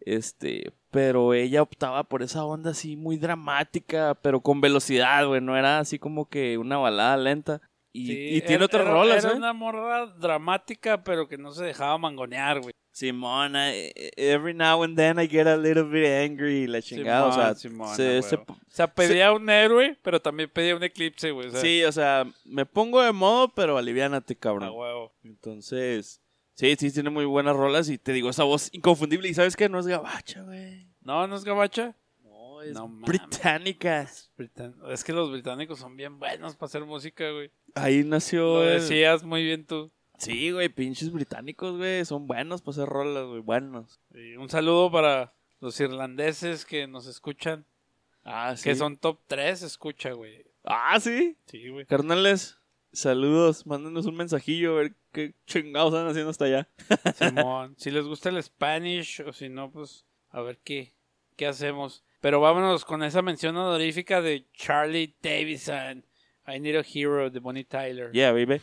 [0.00, 5.40] Este, pero ella optaba por esa onda así muy dramática, pero con velocidad, güey.
[5.40, 7.60] No era así como que una balada lenta.
[7.94, 9.36] Y, Sí, y tiene era- otras era- rolas, Era ¿eh?
[9.36, 12.72] una morra dramática, pero que no se dejaba mangonear, güey.
[12.90, 17.32] Simona, eh, every now and then I get a little bit angry, la chingada, o
[17.32, 18.52] sea, Simón, Simón, se- a se- huevo.
[18.52, 21.48] O sea, pedía un héroe, pero también pedía un eclipse, güey.
[21.48, 24.70] O sea, sí, o sea, me pongo de modo, pero aliviánate, a cabrón.
[24.74, 25.12] huevo.
[25.24, 26.20] Entonces,
[26.54, 29.28] sí, sí, tiene muy buenas rolas y te digo, esa voz inconfundible.
[29.28, 29.68] ¿Y sabes qué?
[29.68, 30.86] No es gabacha, güey.
[31.00, 31.96] No, no es gabacha.
[32.64, 33.08] No, es No mames.
[33.08, 34.08] británica.
[34.36, 37.50] Britan- Es que los británicos son bien buenos para hacer música, güey.
[37.74, 39.90] Ahí nació Lo el, decías muy bien tú.
[40.18, 44.00] Sí, güey, pinches británicos, güey, son buenos para hacer rolas, güey, buenos.
[44.14, 47.66] Y un saludo para los irlandeses que nos escuchan,
[48.24, 48.64] Ah, sí.
[48.64, 50.44] que son top 3, escucha, güey.
[50.64, 51.36] Ah, sí.
[51.46, 51.86] Sí, güey.
[51.86, 52.58] Carnales,
[52.92, 56.68] saludos, mándenos un mensajillo a ver qué chingados están haciendo hasta allá.
[57.18, 57.74] Simón.
[57.78, 60.94] si les gusta el Spanish o si no, pues a ver qué,
[61.36, 62.04] qué hacemos.
[62.22, 66.04] Pero vámonos con esa mención honorífica de Charlie Davidson.
[66.46, 68.12] I Need a Hero de Bonnie Tyler.
[68.12, 68.60] Yeah, baby.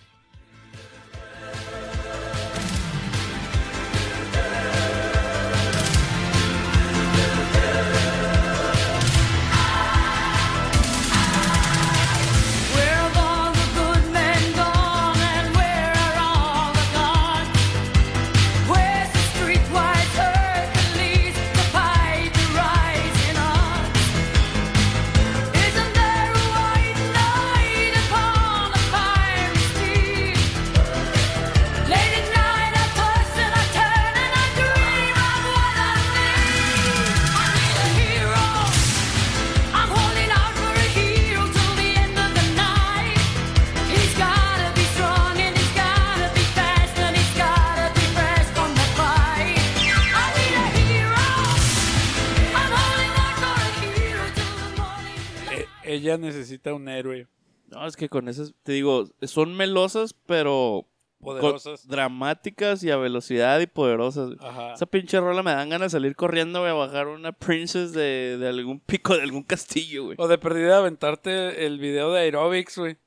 [55.99, 57.27] Ella necesita un héroe.
[57.67, 60.87] No, es que con esas, te digo, son melosas, pero
[61.19, 61.87] Poderosas.
[61.87, 64.31] dramáticas y a velocidad y poderosas.
[64.39, 64.73] Ajá.
[64.73, 68.37] Esa pinche rola me dan ganas de salir corriendo, güey, a bajar una princess de,
[68.39, 70.17] de algún pico de algún castillo, güey.
[70.19, 72.97] O de perdida aventarte el video de aerobics, güey.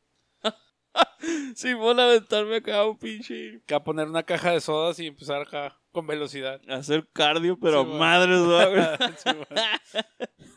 [1.55, 3.63] Sí, voy a aventarme acá un pinche.
[3.65, 6.61] Que a poner una caja de sodas y empezar acá con velocidad.
[6.69, 8.67] Hacer cardio, pero Sí, madres, güey.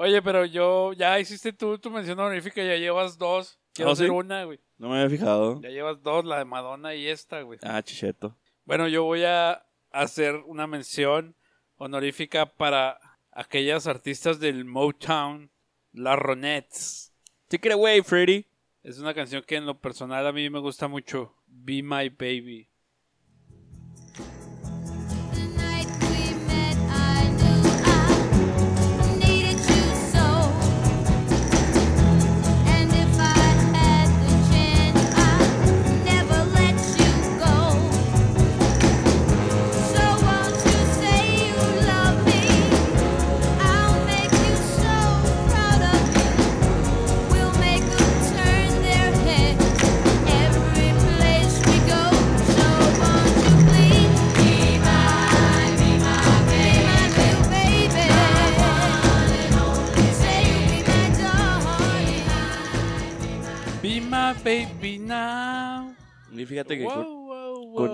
[0.00, 3.58] Oye, pero yo, ya hiciste tú tu mención honorífica, ya llevas dos.
[3.74, 4.12] Quiero ¿Oh, hacer sí?
[4.12, 4.60] una, güey.
[4.78, 5.60] No me había fijado.
[5.60, 7.58] Ya llevas dos, la de Madonna y esta, güey.
[7.64, 8.36] Ah, chicheto.
[8.64, 11.34] Bueno, yo voy a hacer una mención
[11.78, 13.00] honorífica para
[13.32, 15.50] aquellas artistas del Motown,
[15.92, 17.12] las Ronettes.
[17.48, 18.46] Take it away, Freddy.
[18.84, 21.34] Es una canción que en lo personal a mí me gusta mucho.
[21.48, 22.68] Be My Baby.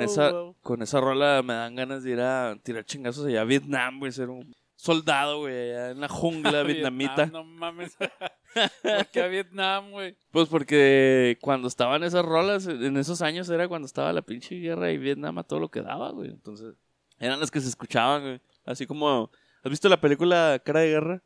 [0.05, 0.57] Esa, wow.
[0.63, 4.13] con esa rola me dan ganas de ir a tirar chingazos allá a Vietnam, güey,
[4.13, 7.25] ser un soldado, güey, allá en la jungla vietnamita.
[7.25, 7.97] Vietnam, no mames.
[8.83, 10.17] ¿Por qué a Vietnam, güey?
[10.31, 14.93] Pues porque cuando estaban esas rolas, en esos años era cuando estaba la pinche guerra
[14.93, 16.31] y Vietnam a todo lo que daba, güey.
[16.31, 16.75] Entonces,
[17.19, 18.41] eran las que se escuchaban, güey.
[18.65, 19.31] Así como,
[19.63, 21.23] ¿has visto la película Cara de Guerra?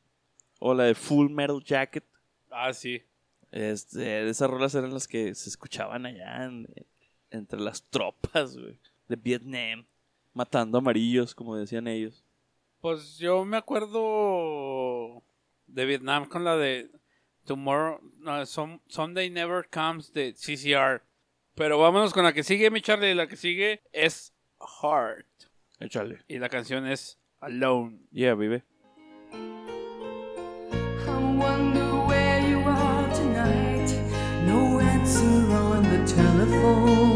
[0.60, 2.04] O la de Full Metal Jacket.
[2.50, 3.02] Ah, sí.
[3.50, 6.68] Este, esas rolas eran las que se escuchaban allá en-
[7.30, 9.86] entre las tropas, de Vietnam.
[10.34, 12.24] Matando amarillos, como decían ellos.
[12.80, 15.22] Pues yo me acuerdo
[15.66, 16.90] de Vietnam con la de
[17.44, 21.02] Tomorrow, no, Sun- Sunday Never Comes de CCR.
[21.54, 23.14] Pero vámonos con la que sigue, mi Charlie.
[23.14, 25.26] La que sigue es Heart.
[25.80, 26.22] Échale.
[26.28, 27.98] Y la canción es Alone.
[28.12, 28.62] Yeah, vive.
[36.20, 37.07] I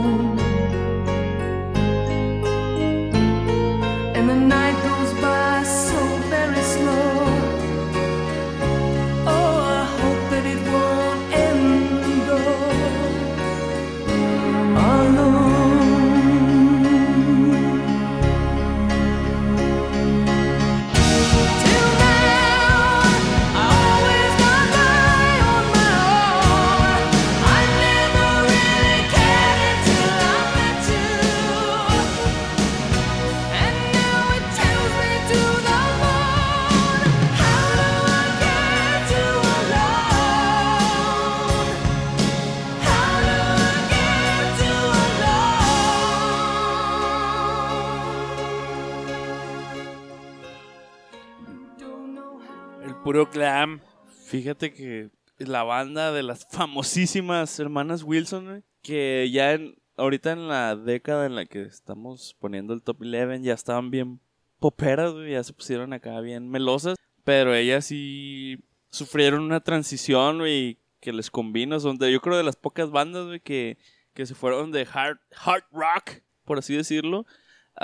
[53.13, 53.79] puro glam.
[54.25, 60.77] Fíjate que la banda de las famosísimas hermanas Wilson, que ya en- ahorita en la
[60.77, 64.19] década en la que estamos poniendo el top 11 ya estaban bien
[64.59, 68.59] poperas, güey, ya se pusieron acá bien melosas, pero ellas sí
[68.89, 73.43] sufrieron una transición, güey, que les combina, son de, yo creo de las pocas bandas,
[73.45, 73.77] que,
[74.15, 77.27] que se fueron de hard, hard rock, por así decirlo,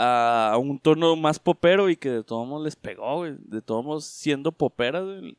[0.00, 3.84] a un tono más popero y que de todos modos les pegó, güey, de todos
[3.84, 5.36] modos siendo poperas, güey.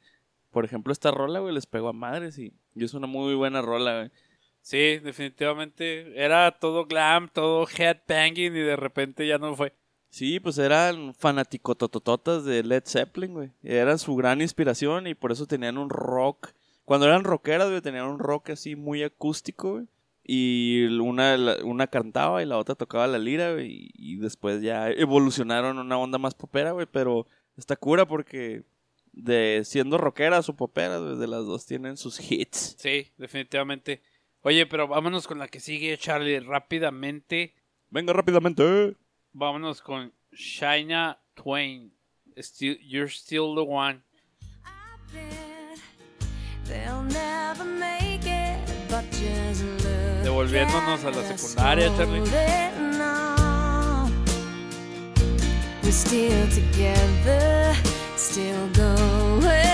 [0.51, 3.61] Por ejemplo, esta rola, güey, les pegó a madres y, y es una muy buena
[3.61, 4.11] rola, güey.
[4.61, 6.21] Sí, definitivamente.
[6.21, 9.73] Era todo glam, todo headbanging y de repente ya no fue.
[10.09, 13.51] Sí, pues eran fanaticototototas de Led Zeppelin, güey.
[13.63, 16.49] Eran su gran inspiración y por eso tenían un rock.
[16.83, 19.87] Cuando eran rockeras, güey, tenían un rock así muy acústico, güey.
[20.31, 23.89] Y una, la- una cantaba y la otra tocaba la lira, güey.
[23.95, 26.85] Y después ya evolucionaron a una onda más popera, güey.
[26.91, 27.25] Pero
[27.57, 28.61] está cura porque
[29.11, 32.75] de siendo rockeras o poperas, güey, de las dos tienen sus hits.
[32.77, 34.03] Sí, definitivamente.
[34.41, 37.55] Oye, pero vámonos con la que sigue, Charlie, rápidamente.
[37.89, 38.95] Venga rápidamente.
[39.33, 41.91] Vámonos con Shina Twain.
[42.37, 44.03] Still, you're still the one.
[46.65, 48.59] They'll never make it,
[48.89, 49.78] but just
[50.23, 52.21] Devolviéndonos a la secundaria, Charlie.
[55.83, 57.73] We're still together,
[58.15, 59.68] still going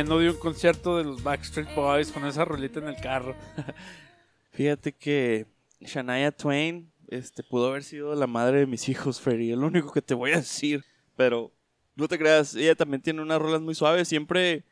[0.00, 3.36] Viniendo de un concierto de los Backstreet Boys con esa rolita en el carro.
[4.50, 5.46] Fíjate que
[5.78, 9.52] Shania Twain este, pudo haber sido la madre de mis hijos, Freddy.
[9.52, 10.86] Es lo único que te voy a decir.
[11.16, 11.52] Pero
[11.96, 14.08] no te creas, ella también tiene unas rolas muy suaves.
[14.08, 14.64] Siempre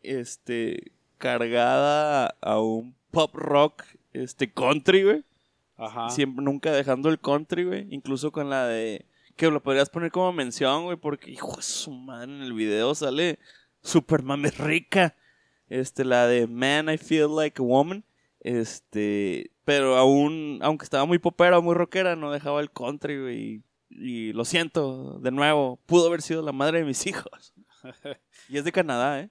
[0.00, 5.24] este, cargada a un pop rock este, country, güey.
[5.76, 6.08] Ajá.
[6.08, 7.88] Siempre, nunca dejando el country, güey.
[7.90, 9.04] Incluso con la de...
[9.36, 10.96] Que lo podrías poner como mención, güey.
[10.96, 13.38] Porque, hijo de su madre, en el video sale
[13.82, 15.16] super mames rica.
[15.68, 18.04] Este, la de Man, I Feel Like a Woman.
[18.40, 23.40] Este, pero aún, aunque estaba muy popera, muy rockera, no dejaba el country, güey.
[23.40, 27.54] Y, y lo siento, de nuevo, pudo haber sido la madre de mis hijos.
[28.48, 29.30] y es de Canadá, ¿eh?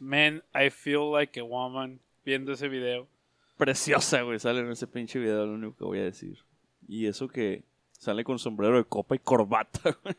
[0.00, 2.00] Man, I Feel Like a Woman.
[2.24, 3.08] Viendo ese video.
[3.56, 6.38] Preciosa, güey, sale en ese pinche video, lo único que voy a decir.
[6.86, 10.14] Y eso que sale con sombrero de copa y corbata, güey.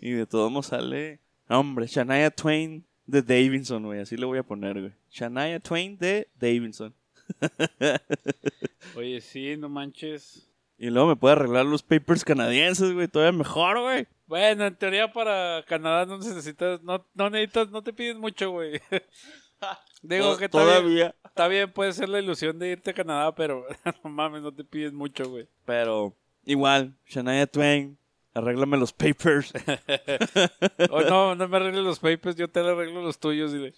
[0.00, 4.42] y de todos modos sale, hombre, Shania Twain de Davidson, güey, así le voy a
[4.42, 4.92] poner, güey.
[5.10, 6.94] Shania Twain de Davidson.
[8.96, 10.48] Oye, sí, no manches.
[10.78, 14.06] Y luego me puede arreglar los papers canadienses, güey, todavía mejor, güey.
[14.32, 18.80] Bueno, en teoría para Canadá no necesitas, no, no necesitas, no te piden mucho, güey.
[20.02, 21.14] Digo que todavía.
[21.22, 23.66] está bien, puede ser la ilusión de irte a Canadá, pero
[24.02, 25.48] no mames, no te piden mucho, güey.
[25.66, 26.16] Pero
[26.46, 27.98] igual, Shania Twain,
[28.32, 29.52] arréglame los papers.
[30.90, 33.74] O no, no me arregles los papers, yo te arreglo los tuyos, dile.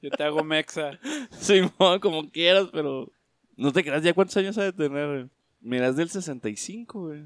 [0.00, 1.00] Yo te hago mexa.
[1.32, 3.10] Simón, como quieras, pero
[3.56, 5.08] no te creas, ¿ya cuántos años ha de tener?
[5.08, 5.30] güey?
[5.60, 7.24] Mira, es del 65, güey.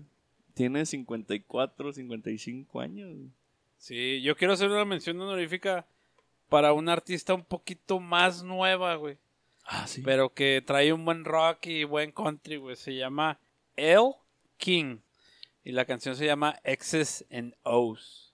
[0.58, 3.16] Tiene 54, 55 años.
[3.76, 5.86] Sí, yo quiero hacer una mención honorífica
[6.48, 9.18] para una artista un poquito más nueva, güey.
[9.64, 10.02] Ah, sí.
[10.02, 12.74] Pero que trae un buen rock y buen country, güey.
[12.74, 13.38] Se llama
[13.76, 14.14] El
[14.56, 14.98] King.
[15.62, 18.27] Y la canción se llama X's and O's.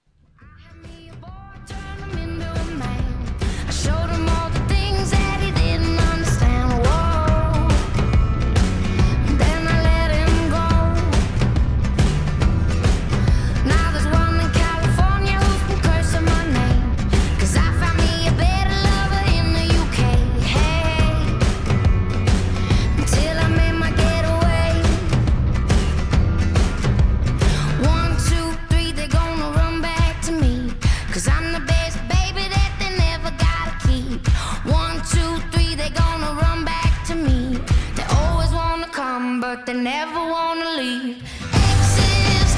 [39.73, 41.17] Never wanna leave.
[41.23, 42.55] Exes.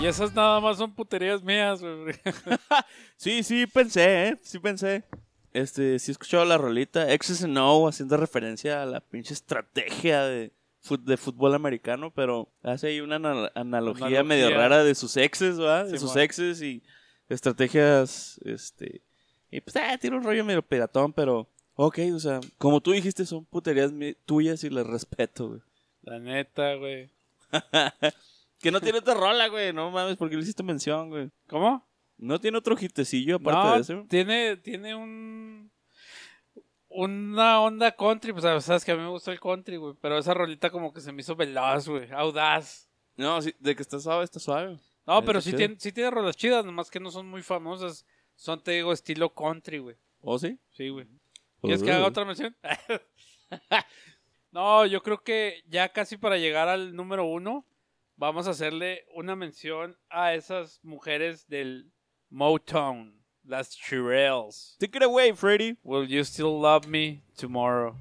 [0.00, 2.14] Y esas nada más son puterías mías, güey.
[3.16, 4.38] Sí, sí pensé, ¿eh?
[4.42, 5.04] Sí pensé.
[5.52, 10.22] Este, sí he escuchado la rolita X's and O haciendo referencia a la pinche estrategia
[10.24, 10.52] de,
[11.16, 14.22] fútbol americano, pero hace ahí una anal- analogía, Analogía.
[14.22, 15.86] medio rara de sus exes, ¿verdad?
[15.86, 16.24] De sus man.
[16.24, 16.82] exes y
[17.28, 19.02] estrategias, este...
[19.50, 21.48] Y pues, ah, tiene un rollo medio piratón, pero...
[21.74, 23.92] Ok, o sea, como tú dijiste, son puterías
[24.24, 25.60] tuyas y las respeto, güey.
[26.02, 27.10] La neta, güey.
[28.60, 31.30] Que no tiene otra rola, güey, no mames, porque le hiciste mención, güey.
[31.46, 31.86] ¿Cómo?
[32.16, 34.08] No tiene otro hitecillo aparte no, de ese.
[34.08, 35.70] tiene, tiene un...
[36.88, 39.94] Una onda country, pues sabes que a mí me gusta el country, güey.
[40.00, 42.10] Pero esa rolita como que se me hizo veloz, güey.
[42.10, 42.88] Audaz.
[43.16, 44.78] No, sí, de que está suave, está suave.
[45.06, 48.06] No, pero sí tiene, sí tiene rolas chidas, nomás que no son muy famosas.
[48.36, 49.96] Son, te digo, estilo country, güey.
[50.20, 50.58] ¿Oh, sí?
[50.70, 51.06] Sí, güey.
[51.62, 52.56] ¿Quieres que haga otra mención?
[54.52, 57.66] no, yo creo que ya casi para llegar al número uno,
[58.16, 61.90] vamos a hacerle una mención a esas mujeres del
[62.30, 64.76] Motown, las Shirelles.
[64.78, 65.76] Take it away, Freddy.
[65.82, 67.96] Will you still love me tomorrow?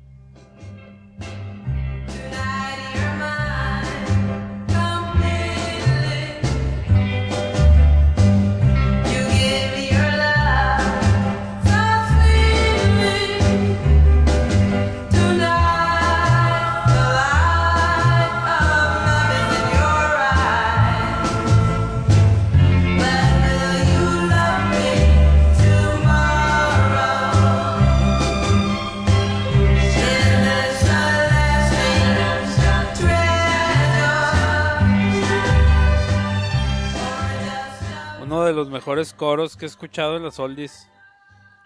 [38.56, 40.90] Los mejores coros que he escuchado en los oldies.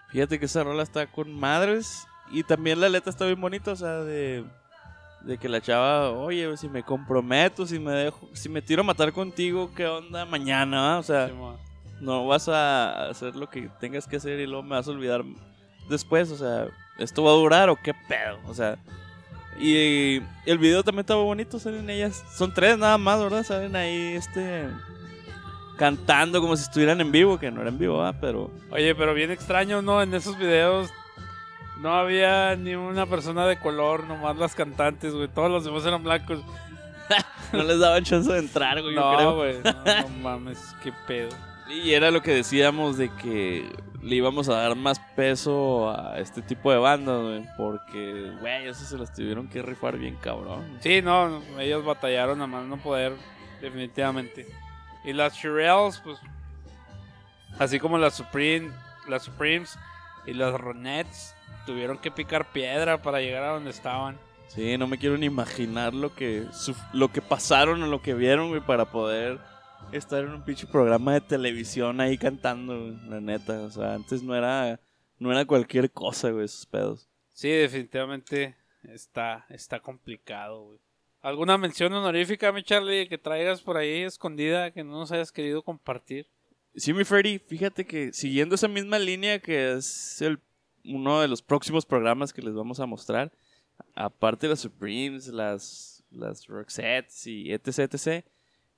[0.08, 2.06] Fíjate que esa rola está con madres.
[2.30, 4.44] Y también la letra está bien bonita, o sea, de,
[5.22, 8.84] de que la chava, oye, si me comprometo, si me dejo, si me tiro a
[8.84, 10.98] matar contigo, ¿qué onda mañana?
[10.98, 11.28] O sea,
[12.00, 15.24] no vas a hacer lo que tengas que hacer y luego me vas a olvidar
[15.88, 16.68] después, o sea,
[16.98, 18.38] ¿esto va a durar o qué pedo?
[18.46, 18.78] O sea,
[19.58, 23.42] y el video también estaba bonito, salen ellas, son tres nada más, ¿verdad?
[23.42, 24.68] Salen ahí, este,
[25.80, 28.14] cantando como si estuvieran en vivo, que no era en vivo, ¿verdad?
[28.20, 30.02] Pero Oye, pero bien extraño, ¿no?
[30.02, 30.90] En esos videos
[31.80, 35.28] no había ni una persona de color, nomás las cantantes, güey.
[35.28, 36.40] Todos los demás eran blancos.
[37.54, 39.36] no les daban chance de entrar, güey, yo No, creo.
[39.36, 39.56] güey.
[39.64, 41.30] No, no mames, qué pedo.
[41.70, 43.64] Y era lo que decíamos de que
[44.02, 48.84] le íbamos a dar más peso a este tipo de bandas, güey, porque, güey, eso
[48.84, 50.78] se las tuvieron que rifar bien cabrón.
[50.80, 53.14] Sí, no, ellos batallaron a más no poder,
[53.62, 54.46] definitivamente.
[55.04, 56.18] Y las Shirelles, pues,
[57.58, 58.70] así como las Supreme,
[59.08, 59.78] las Supremes
[60.26, 61.34] y las Ronettes,
[61.66, 64.18] tuvieron que picar piedra para llegar a donde estaban.
[64.48, 66.44] Sí, no me quiero ni imaginar lo que
[66.92, 69.38] lo que pasaron o lo que vieron, güey, para poder
[69.92, 73.60] estar en un pinche programa de televisión ahí cantando, güey, la neta.
[73.60, 74.80] O sea, antes no era,
[75.18, 77.08] no era cualquier cosa, güey, esos pedos.
[77.32, 80.78] Sí, definitivamente está, está complicado, güey.
[81.22, 85.62] ¿Alguna mención honorífica, mi Charlie, que traigas por ahí escondida que no nos hayas querido
[85.62, 86.26] compartir?
[86.74, 90.40] Sí, mi Freddy, fíjate que siguiendo esa misma línea que es el,
[90.84, 93.32] uno de los próximos programas que les vamos a mostrar,
[93.94, 98.24] aparte de las Supremes, las, las Roxettes y etc, etc,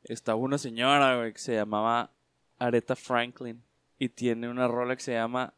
[0.03, 2.13] estaba una señora, que se llamaba
[2.59, 3.63] Aretha Franklin
[4.01, 5.55] y tiene una rola que se llama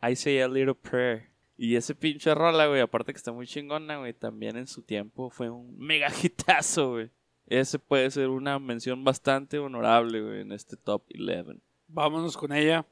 [0.00, 1.31] I Say a Little Prayer.
[1.56, 5.30] Y ese pinche rola, güey, aparte que está muy chingona, güey, también en su tiempo
[5.30, 7.10] fue un mega hitazo, güey.
[7.46, 11.60] Ese puede ser una mención bastante honorable, güey, en este top 11.
[11.88, 12.86] Vámonos con ella.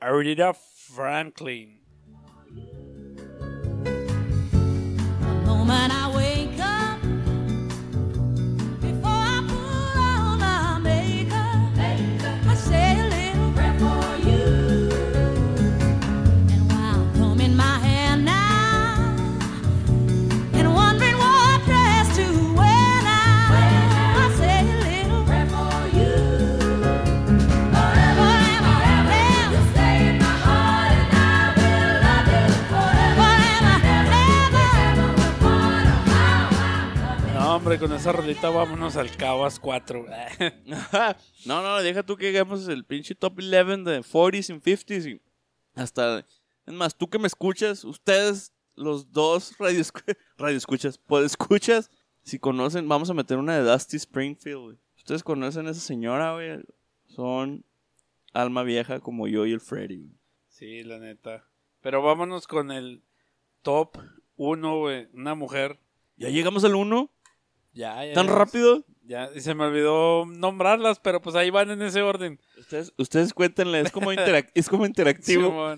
[0.00, 1.80] Aretha Franklin.
[38.10, 40.04] Esa rolita vámonos al Cabas 4.
[41.46, 45.22] no, no, deja tú que hagamos el pinche top 11 de 40s y 50s y
[45.74, 46.26] hasta...
[46.66, 49.80] Es más, tú que me escuchas, ustedes, los dos radio,
[50.38, 51.88] radio escuchas, pues escuchas,
[52.22, 54.78] si conocen, vamos a meter una de Dusty Springfield, güey.
[54.96, 56.60] Ustedes conocen a esa señora, güey,
[57.06, 57.64] son
[58.32, 60.18] alma vieja como yo y el Freddy, güey.
[60.48, 61.48] Sí, la neta.
[61.80, 63.04] Pero vámonos con el
[63.62, 63.98] top
[64.34, 65.08] 1, güey.
[65.12, 65.78] Una mujer.
[66.16, 67.08] ¿Ya llegamos al 1?
[67.72, 68.14] Ya, ya.
[68.14, 68.34] ¿Tan ya.
[68.34, 68.84] rápido?
[69.04, 72.40] Ya, y se me olvidó nombrarlas, pero pues ahí van en ese orden.
[72.58, 75.74] Ustedes, ustedes cuéntenle, es como, interac- es como interactivo.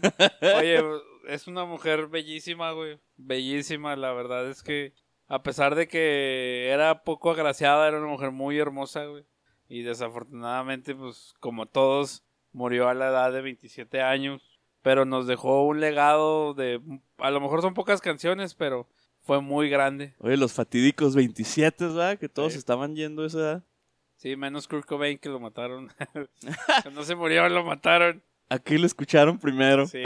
[0.58, 0.82] Oye,
[1.28, 2.98] es una mujer bellísima, güey.
[3.16, 4.92] Bellísima, la verdad es que
[5.28, 9.24] a pesar de que era poco agraciada, era una mujer muy hermosa, güey.
[9.68, 12.22] Y desafortunadamente, pues como todos,
[12.52, 14.42] murió a la edad de 27 años.
[14.82, 16.80] Pero nos dejó un legado de...
[17.18, 18.88] A lo mejor son pocas canciones, pero
[19.22, 20.14] fue muy grande.
[20.18, 22.18] Oye, los fatídicos 27, ¿verdad?
[22.18, 22.58] Que todos Sí.
[22.58, 23.64] estaban yendo a esa edad.
[24.16, 25.90] Sí, menos Kurt Cobain que lo mataron.
[26.94, 28.22] no se murió, lo mataron.
[28.48, 29.86] Aquí lo escucharon primero.
[29.86, 30.02] Sí.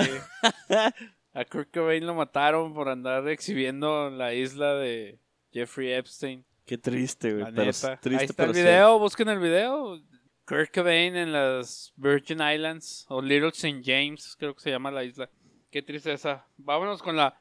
[1.35, 5.19] A Kurt Cobain lo mataron por andar exhibiendo la isla de
[5.53, 6.45] Jeffrey Epstein.
[6.65, 7.45] Qué triste, güey.
[7.55, 7.65] Pero
[8.01, 10.01] triste, Ahí está el pero video, busquen el video.
[10.47, 13.83] Kurt Cobain en las Virgin Islands o Little St.
[13.85, 15.29] James, creo que se llama la isla.
[15.71, 16.47] Qué tristeza.
[16.57, 17.39] Vámonos con la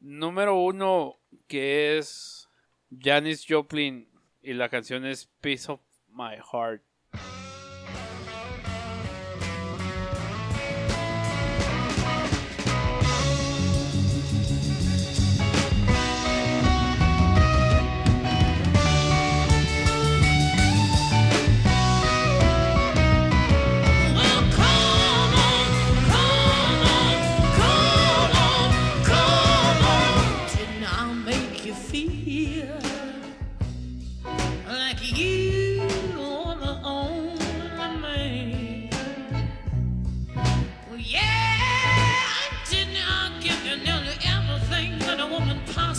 [0.00, 2.48] número uno, que es
[2.90, 4.08] Janis Joplin.
[4.42, 6.82] Y la canción es Piece of My Heart.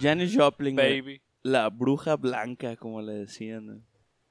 [0.00, 1.20] Janis Joplin, baby.
[1.42, 3.84] la bruja blanca, como le decían.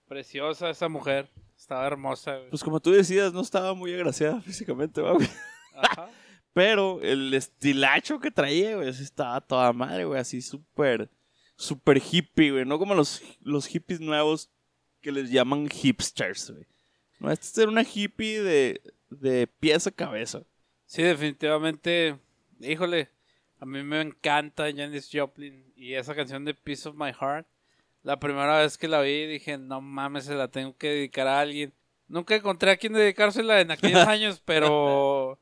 [0.07, 1.29] Preciosa esa mujer.
[1.57, 2.35] Estaba hermosa.
[2.37, 2.49] güey.
[2.49, 5.27] Pues como tú decías, no estaba muy agraciada físicamente, ¿va, güey.
[5.75, 6.09] Ajá.
[6.53, 11.09] Pero el estilacho que traía, güey, sí estaba toda madre, güey, así súper,
[11.57, 12.65] súper hippie, güey.
[12.65, 14.49] No como los, los hippies nuevos
[15.01, 16.65] que les llaman hipsters, güey.
[17.19, 20.43] No, este era una hippie de, de pies a cabeza.
[20.85, 22.19] Sí, definitivamente.
[22.61, 23.09] Híjole,
[23.65, 27.47] a mí me encanta Janis Joplin y esa canción de Piece of My Heart.
[28.03, 31.39] La primera vez que la vi dije, no mames, se la tengo que dedicar a
[31.39, 31.73] alguien.
[32.07, 35.39] Nunca encontré a quien dedicársela en aquellos años, pero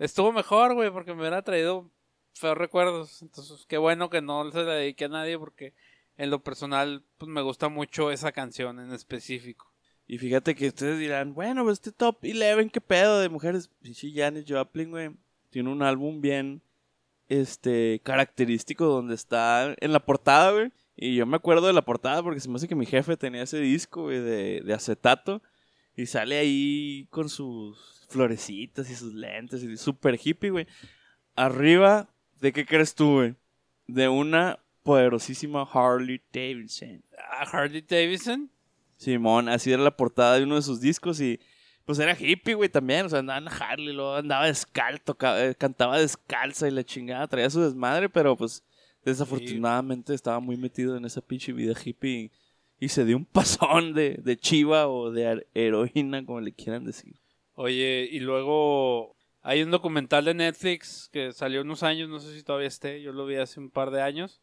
[0.00, 1.88] estuvo mejor, güey, porque me hubiera traído
[2.34, 3.22] feos recuerdos.
[3.22, 5.72] Entonces, qué bueno que no se la dediqué a nadie porque
[6.16, 9.72] en lo personal pues me gusta mucho esa canción en específico.
[10.08, 13.68] Y fíjate que ustedes dirán, bueno, pues este top 11, ¿qué pedo de mujeres?
[13.80, 15.10] Pinche Janis Joplin, güey,
[15.50, 16.60] tiene un álbum bien,
[17.40, 20.72] este, característico donde está en la portada, güey.
[20.96, 23.42] Y yo me acuerdo de la portada porque se me hace que mi jefe tenía
[23.42, 25.42] ese disco, güey, de, de acetato.
[25.96, 30.66] Y sale ahí con sus florecitas y sus lentes y súper hippie, güey.
[31.34, 32.10] Arriba,
[32.40, 33.34] ¿de qué crees tú, güey?
[33.86, 37.02] De una poderosísima Harley Davidson.
[37.30, 38.50] ¿A Harley Davidson?
[38.96, 41.40] Simón, así era la portada de uno de sus discos y
[41.84, 43.06] pues era hippie, güey, también.
[43.06, 47.50] O sea, andaba en Harley, luego andaba descalzo, eh, cantaba descalza y la chingada, traía
[47.50, 48.64] su desmadre, pero pues
[49.04, 52.30] desafortunadamente estaba muy metido en esa pinche vida hippie
[52.78, 56.84] y, se dio un pasón de, de chiva o de her- heroína, como le quieran
[56.84, 57.14] decir.
[57.54, 62.42] Oye, y luego hay un documental de Netflix que salió unos años, no sé si
[62.42, 64.40] todavía esté, yo lo vi hace un par de años,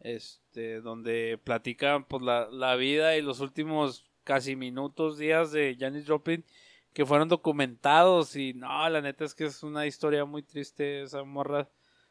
[0.00, 6.06] este, donde platican pues la, la vida y los últimos casi minutos, días de Janis
[6.06, 6.44] Joplin
[6.92, 11.24] que fueron documentados y no, la neta es que es una historia muy triste, esa
[11.24, 11.68] morra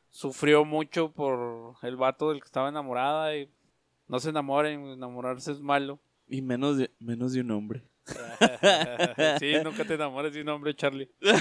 [0.10, 3.50] sufrió mucho por el vato del que estaba enamorada y
[4.10, 5.98] no se enamoren, enamorarse es malo.
[6.28, 7.84] Y menos de, menos de un hombre.
[9.40, 11.10] sí, nunca te enamores de un hombre, Charlie.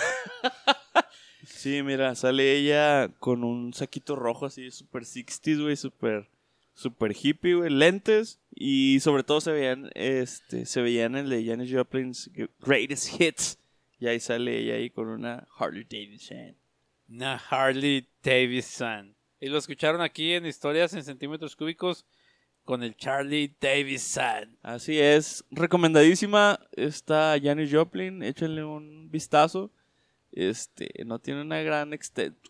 [1.44, 6.28] Sí, mira, sale ella con un saquito rojo así, super 60s, güey, super,
[6.78, 11.72] super hippie, güey, lentes y sobre todo se veían, este, se veían el de Janis
[11.72, 13.58] Joplin's Greatest Hits
[13.98, 16.56] y ahí sale ella ahí con una Harley Davidson.
[17.08, 19.16] Una Harley Davidson.
[19.40, 22.06] Y lo escucharon aquí en Historias en Centímetros Cúbicos
[22.62, 24.56] con el Charlie Davidson.
[24.62, 29.72] Así es, recomendadísima está Janis Joplin, échenle un vistazo.
[30.32, 31.90] Este, no tiene una gran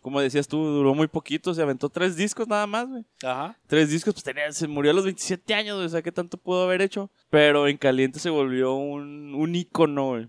[0.01, 1.53] Como decías tú, duró muy poquito.
[1.53, 3.05] Se aventó tres discos nada más, güey.
[3.23, 3.57] Ajá.
[3.67, 5.85] Tres discos, pues tenía, se murió a los 27 años, güey.
[5.85, 7.09] O sea, ¿qué tanto pudo haber hecho?
[7.29, 10.27] Pero en caliente se volvió un, un ícono, güey.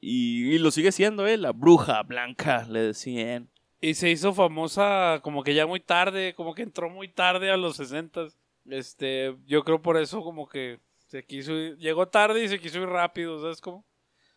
[0.00, 1.36] Y, y lo sigue siendo, ¿eh?
[1.36, 3.48] La bruja blanca, le decían.
[3.80, 7.56] Y se hizo famosa como que ya muy tarde, como que entró muy tarde a
[7.56, 8.28] los 60.
[8.70, 10.78] Este, yo creo por eso como que
[11.08, 13.84] se quiso ir- llegó tarde y se quiso ir rápido, ¿sabes cómo?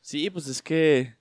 [0.02, 1.16] Sí, pues es que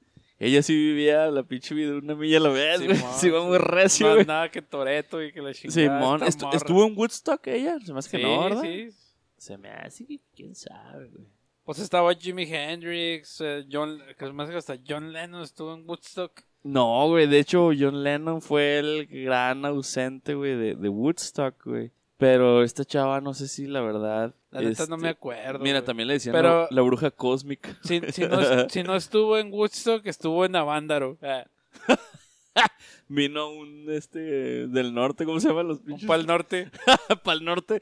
[0.47, 2.97] ella sí vivía la pinche vida una milla a la vez, güey.
[3.14, 4.26] Se iba muy recio, Más güey.
[4.26, 5.72] nada que Toreto y que la chingada.
[5.82, 6.26] Simón, morra.
[6.28, 8.62] estuvo en Woodstock ella, se me hace que Sí, no, ¿verdad?
[8.62, 8.88] sí.
[9.36, 11.26] Se me hace que quién sabe, güey.
[11.64, 16.42] Pues estaba Jimi Hendrix, eh, John, que hace que hasta John Lennon estuvo en Woodstock.
[16.62, 21.90] No, güey, de hecho John Lennon fue el gran ausente, güey, de, de Woodstock, güey.
[22.16, 24.34] Pero esta chava, no sé si la verdad...
[24.55, 25.59] La neta no este, me acuerdo.
[25.59, 27.77] Mira, también le decían Pero- la, la bruja cósmica.
[27.83, 28.39] Si, si no,
[28.69, 31.19] si no estuvo en Woodstock, estuvo en Avándaro.
[31.23, 31.45] Ah,
[33.09, 36.07] Vino un, este, del norte, ¿cómo se llaman los pinches?
[36.07, 36.71] para el norte.
[37.25, 37.81] para el norte.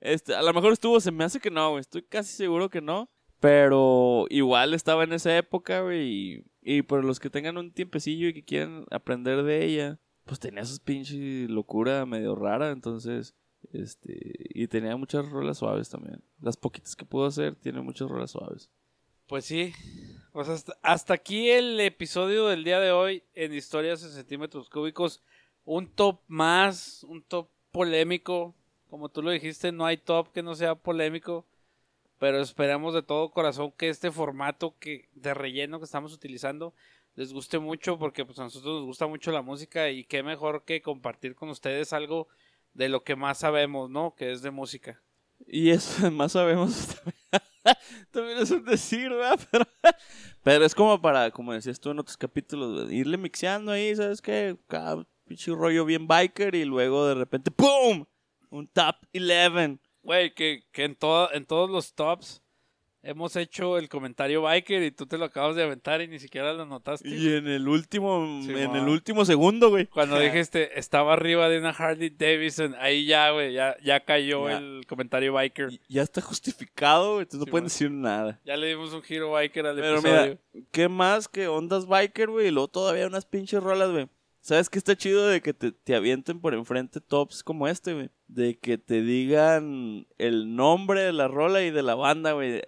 [0.00, 1.78] este, a lo mejor estuvo, se me hace que no.
[1.78, 3.08] Estoy casi seguro que no.
[3.40, 6.06] Pero igual estaba en esa época, güey.
[6.06, 10.38] Y, y por los que tengan un tiempecillo y que quieran aprender de ella, pues
[10.38, 12.70] tenía sus pinches locura medio rara.
[12.70, 13.34] Entonces,
[13.72, 14.18] este,
[14.54, 16.22] y tenía muchas rolas suaves también.
[16.40, 18.70] Las poquitas que pudo hacer, tiene muchas rolas suaves.
[19.26, 19.72] Pues sí.
[20.32, 25.22] Pues hasta, hasta aquí el episodio del día de hoy en Historias en Centímetros Cúbicos.
[25.64, 28.54] Un top más, un top polémico.
[28.88, 31.46] Como tú lo dijiste, no hay top que no sea polémico.
[32.18, 36.74] Pero esperamos de todo corazón que este formato que, de relleno que estamos utilizando
[37.14, 40.64] les guste mucho porque pues a nosotros nos gusta mucho la música y qué mejor
[40.64, 42.28] que compartir con ustedes algo
[42.74, 44.14] de lo que más sabemos, ¿no?
[44.14, 45.02] Que es de música.
[45.46, 46.96] Y eso más sabemos
[48.10, 49.40] también es un decir, ¿verdad?
[49.50, 49.66] Pero,
[50.42, 54.56] pero es como para, como decías tú en otros capítulos, irle mixeando ahí, ¿sabes qué?
[54.68, 58.06] Cada pinche rollo bien biker y luego de repente ¡pum!
[58.48, 59.78] Un top 11.
[60.02, 62.42] Güey, que, que en, todo, en todos los tops
[63.02, 66.52] hemos hecho el comentario biker y tú te lo acabas de aventar y ni siquiera
[66.52, 67.08] lo notaste.
[67.08, 69.86] Y en el último, Sí, en el último segundo, güey.
[69.86, 74.58] Cuando dijiste estaba arriba de una Harley Davidson, ahí ya, güey, ya, ya cayó Ya.
[74.58, 75.72] el comentario biker.
[75.72, 77.68] Y- Ya está justificado, güey, entonces no Sí, pueden ma.
[77.68, 78.40] decir nada.
[78.44, 80.38] Ya le dimos un giro biker al Pero episodio.
[80.52, 82.48] mira, ¿qué más que ondas biker, güey?
[82.48, 84.08] Y luego todavía unas pinches rolas, güey.
[84.42, 88.08] ¿Sabes qué está chido de que te, te avienten por enfrente tops como este, güey?
[88.26, 92.62] De que te digan el nombre de la rola y de la banda, güey.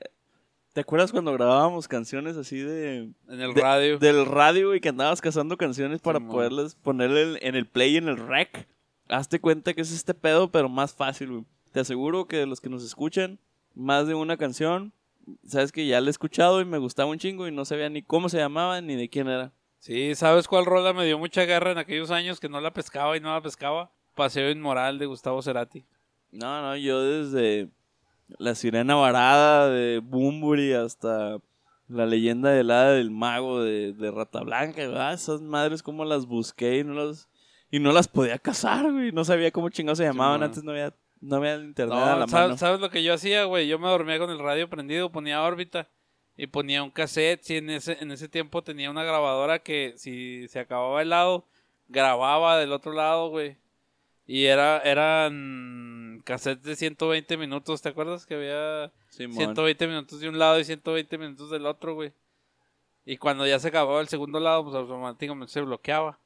[0.73, 2.99] ¿Te acuerdas cuando grabábamos canciones así de...
[3.29, 3.99] en el de- radio.
[3.99, 6.33] Del radio, y que andabas cazando canciones para Simón.
[6.35, 8.66] poderles ponerle en, en el play y en el rec?
[9.09, 11.45] Hazte cuenta que es este pedo, pero más fácil, güey.
[11.73, 13.39] Te aseguro que de los que nos escuchan,
[13.75, 14.93] más de una canción,
[15.47, 18.03] sabes que ya la he escuchado y me gustaba un chingo y no sabía ni
[18.03, 19.53] cómo se llamaba ni de quién era.
[19.79, 23.16] Sí, ¿sabes cuál rola me dio mucha guerra en aquellos años que no la pescaba
[23.16, 23.91] y no la pescaba?
[24.14, 25.85] Paseo Inmoral de Gustavo Cerati.
[26.31, 27.68] No, no, yo desde
[28.39, 31.39] La Sirena Varada de Bumburi hasta
[31.89, 35.12] La Leyenda del Hada del Mago de, de Rata Blanca, ¿verdad?
[35.14, 37.28] Esas madres como las busqué y no las,
[37.70, 39.12] y no las podía cazar, güey.
[39.12, 42.28] No sabía cómo chingados se llamaban, antes no había, no había internet No, a la
[42.28, 42.59] ¿sabes, mano.
[42.59, 43.66] sabes lo que yo hacía, güey?
[43.68, 45.89] Yo me dormía con el radio prendido, ponía órbita
[46.37, 47.43] y ponía un cassette.
[47.43, 51.47] Sí, en ese, en ese tiempo tenía una grabadora que si se acababa el lado,
[51.89, 53.57] grababa del otro lado, güey.
[54.27, 58.27] Y era, eran cassettes de 120 minutos, ¿te acuerdas?
[58.27, 59.37] Que había Simón.
[59.37, 62.12] 120 minutos de un lado y 120 minutos del otro, güey.
[63.05, 66.20] Y cuando ya se acababa el segundo lado, pues automáticamente se bloqueaba.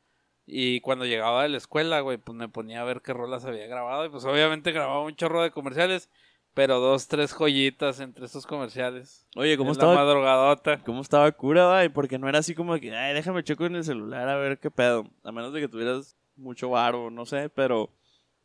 [0.46, 3.66] Y cuando llegaba de la escuela, güey, pues me ponía a ver qué rolas había
[3.66, 4.04] grabado.
[4.04, 6.08] Y pues obviamente grababa un chorro de comerciales,
[6.54, 9.26] pero dos, tres joyitas entre esos comerciales.
[9.34, 9.94] Oye, ¿cómo En estaba?
[9.94, 10.78] La madrugadota.
[10.84, 11.88] ¿Cómo estaba cura, güey?
[11.88, 14.70] Porque no era así como que, ay, déjame checo en el celular a ver qué
[14.70, 15.10] pedo.
[15.24, 17.90] A menos de que tuvieras mucho varo, no sé, pero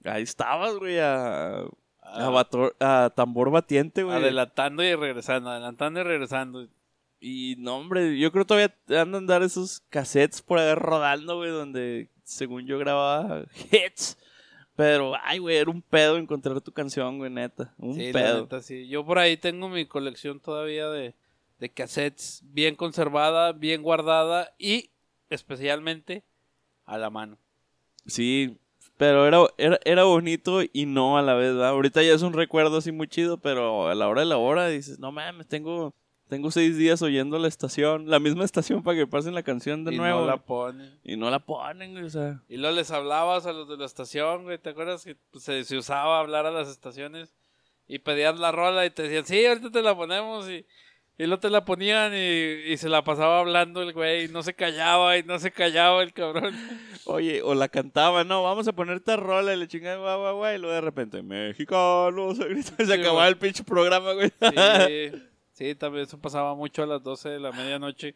[0.04, 1.60] ahí estabas, güey, a,
[2.02, 4.16] a, bator- a tambor batiente, güey.
[4.18, 6.68] Adelantando y regresando, adelantando y regresando.
[7.20, 11.52] Y no, hombre, yo creo todavía andan a andar esos cassettes por ahí rodando, güey,
[11.52, 14.18] donde según yo grababa hits.
[14.76, 17.74] Pero, ay, güey, era un pedo encontrar tu canción, güey, neta.
[17.78, 18.42] Un Sí, la pedo.
[18.42, 18.88] neta, sí.
[18.88, 21.14] Yo por ahí tengo mi colección todavía de,
[21.60, 24.90] de cassettes bien conservada, bien guardada y
[25.30, 26.24] especialmente
[26.86, 27.38] a la mano.
[28.06, 28.58] Sí,
[28.98, 31.70] pero era, era, era bonito y no a la vez, ¿verdad?
[31.70, 34.68] Ahorita ya es un recuerdo así muy chido, pero a la hora de la hora
[34.68, 35.96] dices, no mames, tengo,
[36.28, 39.94] tengo seis días oyendo la estación, la misma estación para que pasen la canción de
[39.94, 40.22] y nuevo.
[40.22, 41.00] no la ponen.
[41.04, 42.44] Y no la ponen, güey, o sea.
[42.48, 44.60] Y luego les hablabas a los de la estación, güey.
[44.60, 47.34] ¿Te acuerdas que pues, se, se usaba hablar a las estaciones?
[47.88, 50.48] Y pedías la rola y te decían, sí, ahorita te la ponemos.
[50.48, 50.66] Y
[51.18, 54.26] Y luego te la ponían y, y se la pasaba hablando el güey.
[54.26, 56.56] Y no se callaba y no se callaba el cabrón.
[57.06, 60.36] Oye, o la cantaba, no, vamos a poner esta rola y le chingada, guau, guau,
[60.38, 63.30] guau, y luego de repente, México, se grita, y se Sí, acababa güey.
[63.30, 64.30] el pinche programa, güey.
[64.30, 65.12] Sí,
[65.52, 68.16] sí, también eso pasaba mucho a las 12 de la medianoche.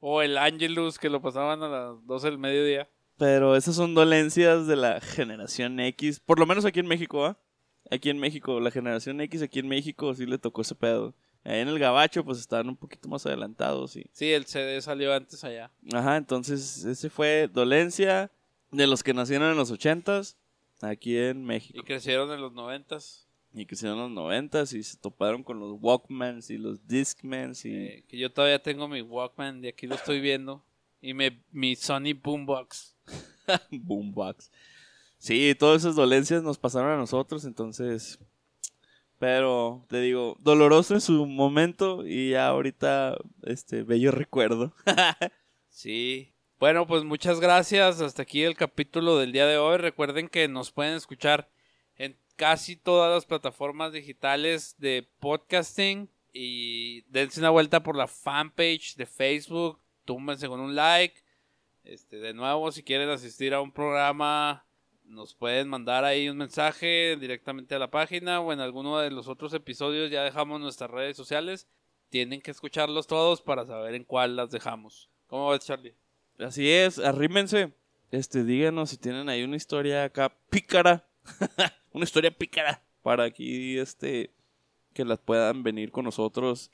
[0.00, 2.90] O el Angelus, que lo pasaban a las 12 del mediodía.
[3.16, 7.38] Pero esas son dolencias de la generación X, por lo menos aquí en México, ¿ah?
[7.90, 11.14] Aquí en México, la generación X aquí en México sí le tocó ese pedo.
[11.44, 14.06] Ahí en el Gabacho, pues estaban un poquito más adelantados y...
[14.12, 15.70] Sí, el CD salió antes allá.
[15.92, 18.30] Ajá, entonces ese fue dolencia
[18.70, 20.38] de los que nacieron en los ochentas
[20.80, 21.78] aquí en México.
[21.78, 22.96] Y crecieron en los 90
[23.52, 27.74] Y que hicieron los noventas y se toparon con los Walkmans y los Discmans y...
[27.74, 30.64] Eh, que yo todavía tengo mi Walkman y aquí lo estoy viendo.
[31.02, 32.96] Y me, mi Sony Boombox.
[33.70, 34.50] Boombox.
[35.18, 38.18] Sí, todas esas dolencias nos pasaron a nosotros, entonces...
[39.18, 44.74] Pero, te digo, doloroso en su momento y ya ahorita, este, bello recuerdo.
[45.74, 46.32] Sí.
[46.60, 48.00] Bueno, pues muchas gracias.
[48.00, 49.76] Hasta aquí el capítulo del día de hoy.
[49.76, 51.50] Recuerden que nos pueden escuchar
[51.96, 56.08] en casi todas las plataformas digitales de podcasting.
[56.32, 59.80] Y dense una vuelta por la fanpage de Facebook.
[60.04, 61.24] Túmbense con un like.
[61.82, 64.63] Este, de nuevo, si quieren asistir a un programa,
[65.04, 69.28] nos pueden mandar ahí un mensaje directamente a la página o en alguno de los
[69.28, 71.68] otros episodios ya dejamos nuestras redes sociales.
[72.08, 75.10] Tienen que escucharlos todos para saber en cuál las dejamos.
[75.26, 75.94] ¿Cómo ves, Charlie?
[76.38, 77.72] Así es, arrímense.
[78.10, 81.06] Este, díganos si tienen ahí una historia acá pícara.
[81.92, 82.82] una historia pícara.
[83.02, 84.30] Para aquí, este,
[84.92, 86.70] que las puedan venir con nosotros.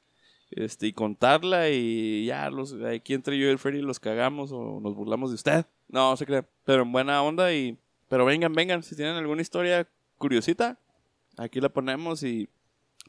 [0.50, 4.80] Este, y contarla y ya, los, aquí entre yo y el Freddy los cagamos o
[4.80, 5.66] nos burlamos de usted.
[5.88, 6.44] No, se cree.
[6.64, 7.78] Pero en buena onda y...
[8.10, 9.88] Pero vengan, vengan, si tienen alguna historia
[10.18, 10.78] curiosita,
[11.38, 12.48] aquí la ponemos y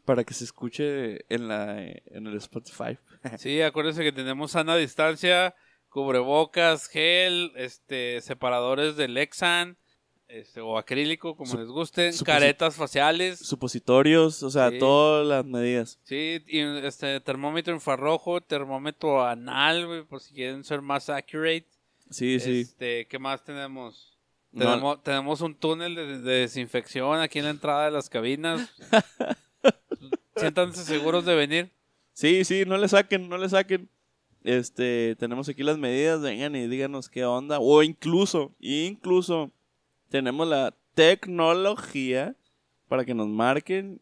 [0.06, 2.98] para que se escuche en la en el Spotify.
[3.38, 5.54] Sí, acuérdense que tenemos sana distancia,
[5.90, 9.78] cubrebocas, gel, este, separadores de Lexan,
[10.28, 14.80] este, o acrílico, como Sup- les gusten, caretas faciales, Supositorios, o sea, Sí.
[14.80, 16.00] todas las medidas.
[16.04, 21.68] sí, y este, termómetro infrarrojo, termómetro anal, güey, por si quieren ser más accurate.
[22.10, 22.62] Sí, sí.
[22.62, 24.11] Este, ¿qué más tenemos?
[24.52, 25.00] No.
[25.00, 28.70] Tenemos, un túnel de, de desinfección aquí en la entrada de las cabinas.
[30.36, 31.72] Siéntanse seguros de venir.
[32.14, 33.90] Sí, sí, no le saquen, no le saquen.
[34.44, 37.60] Este, tenemos aquí las medidas, vengan y díganos qué onda.
[37.60, 39.52] O incluso, incluso,
[40.10, 42.36] tenemos la tecnología
[42.88, 44.02] para que nos marquen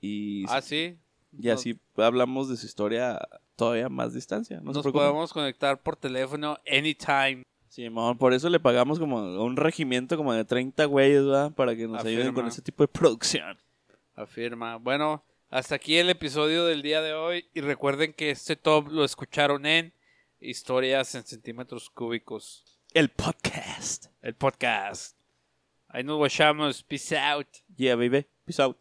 [0.00, 0.96] y, Ah, sí.
[1.36, 3.18] y así hablamos de su historia
[3.56, 4.60] todavía más distancia.
[4.60, 7.42] No Nos podemos conectar por teléfono anytime.
[7.68, 11.52] Simón, por eso le pagamos como un regimiento como de 30 güeyes, ¿verdad?
[11.52, 12.48] Para que nos ayuden con Afirma.
[12.48, 13.58] ese tipo de producción.
[14.14, 14.76] Afirma.
[14.76, 17.46] Bueno, hasta aquí el episodio del día de hoy.
[17.54, 19.92] Y recuerden que este top lo escucharon en
[20.40, 22.64] Historias en Centímetros Cúbicos.
[22.94, 24.06] El podcast.
[24.22, 25.16] El podcast.
[25.88, 26.82] Ahí nos guachamos.
[26.82, 27.46] Peace out.
[27.76, 28.26] Yeah, baby.
[28.44, 28.76] Peace out.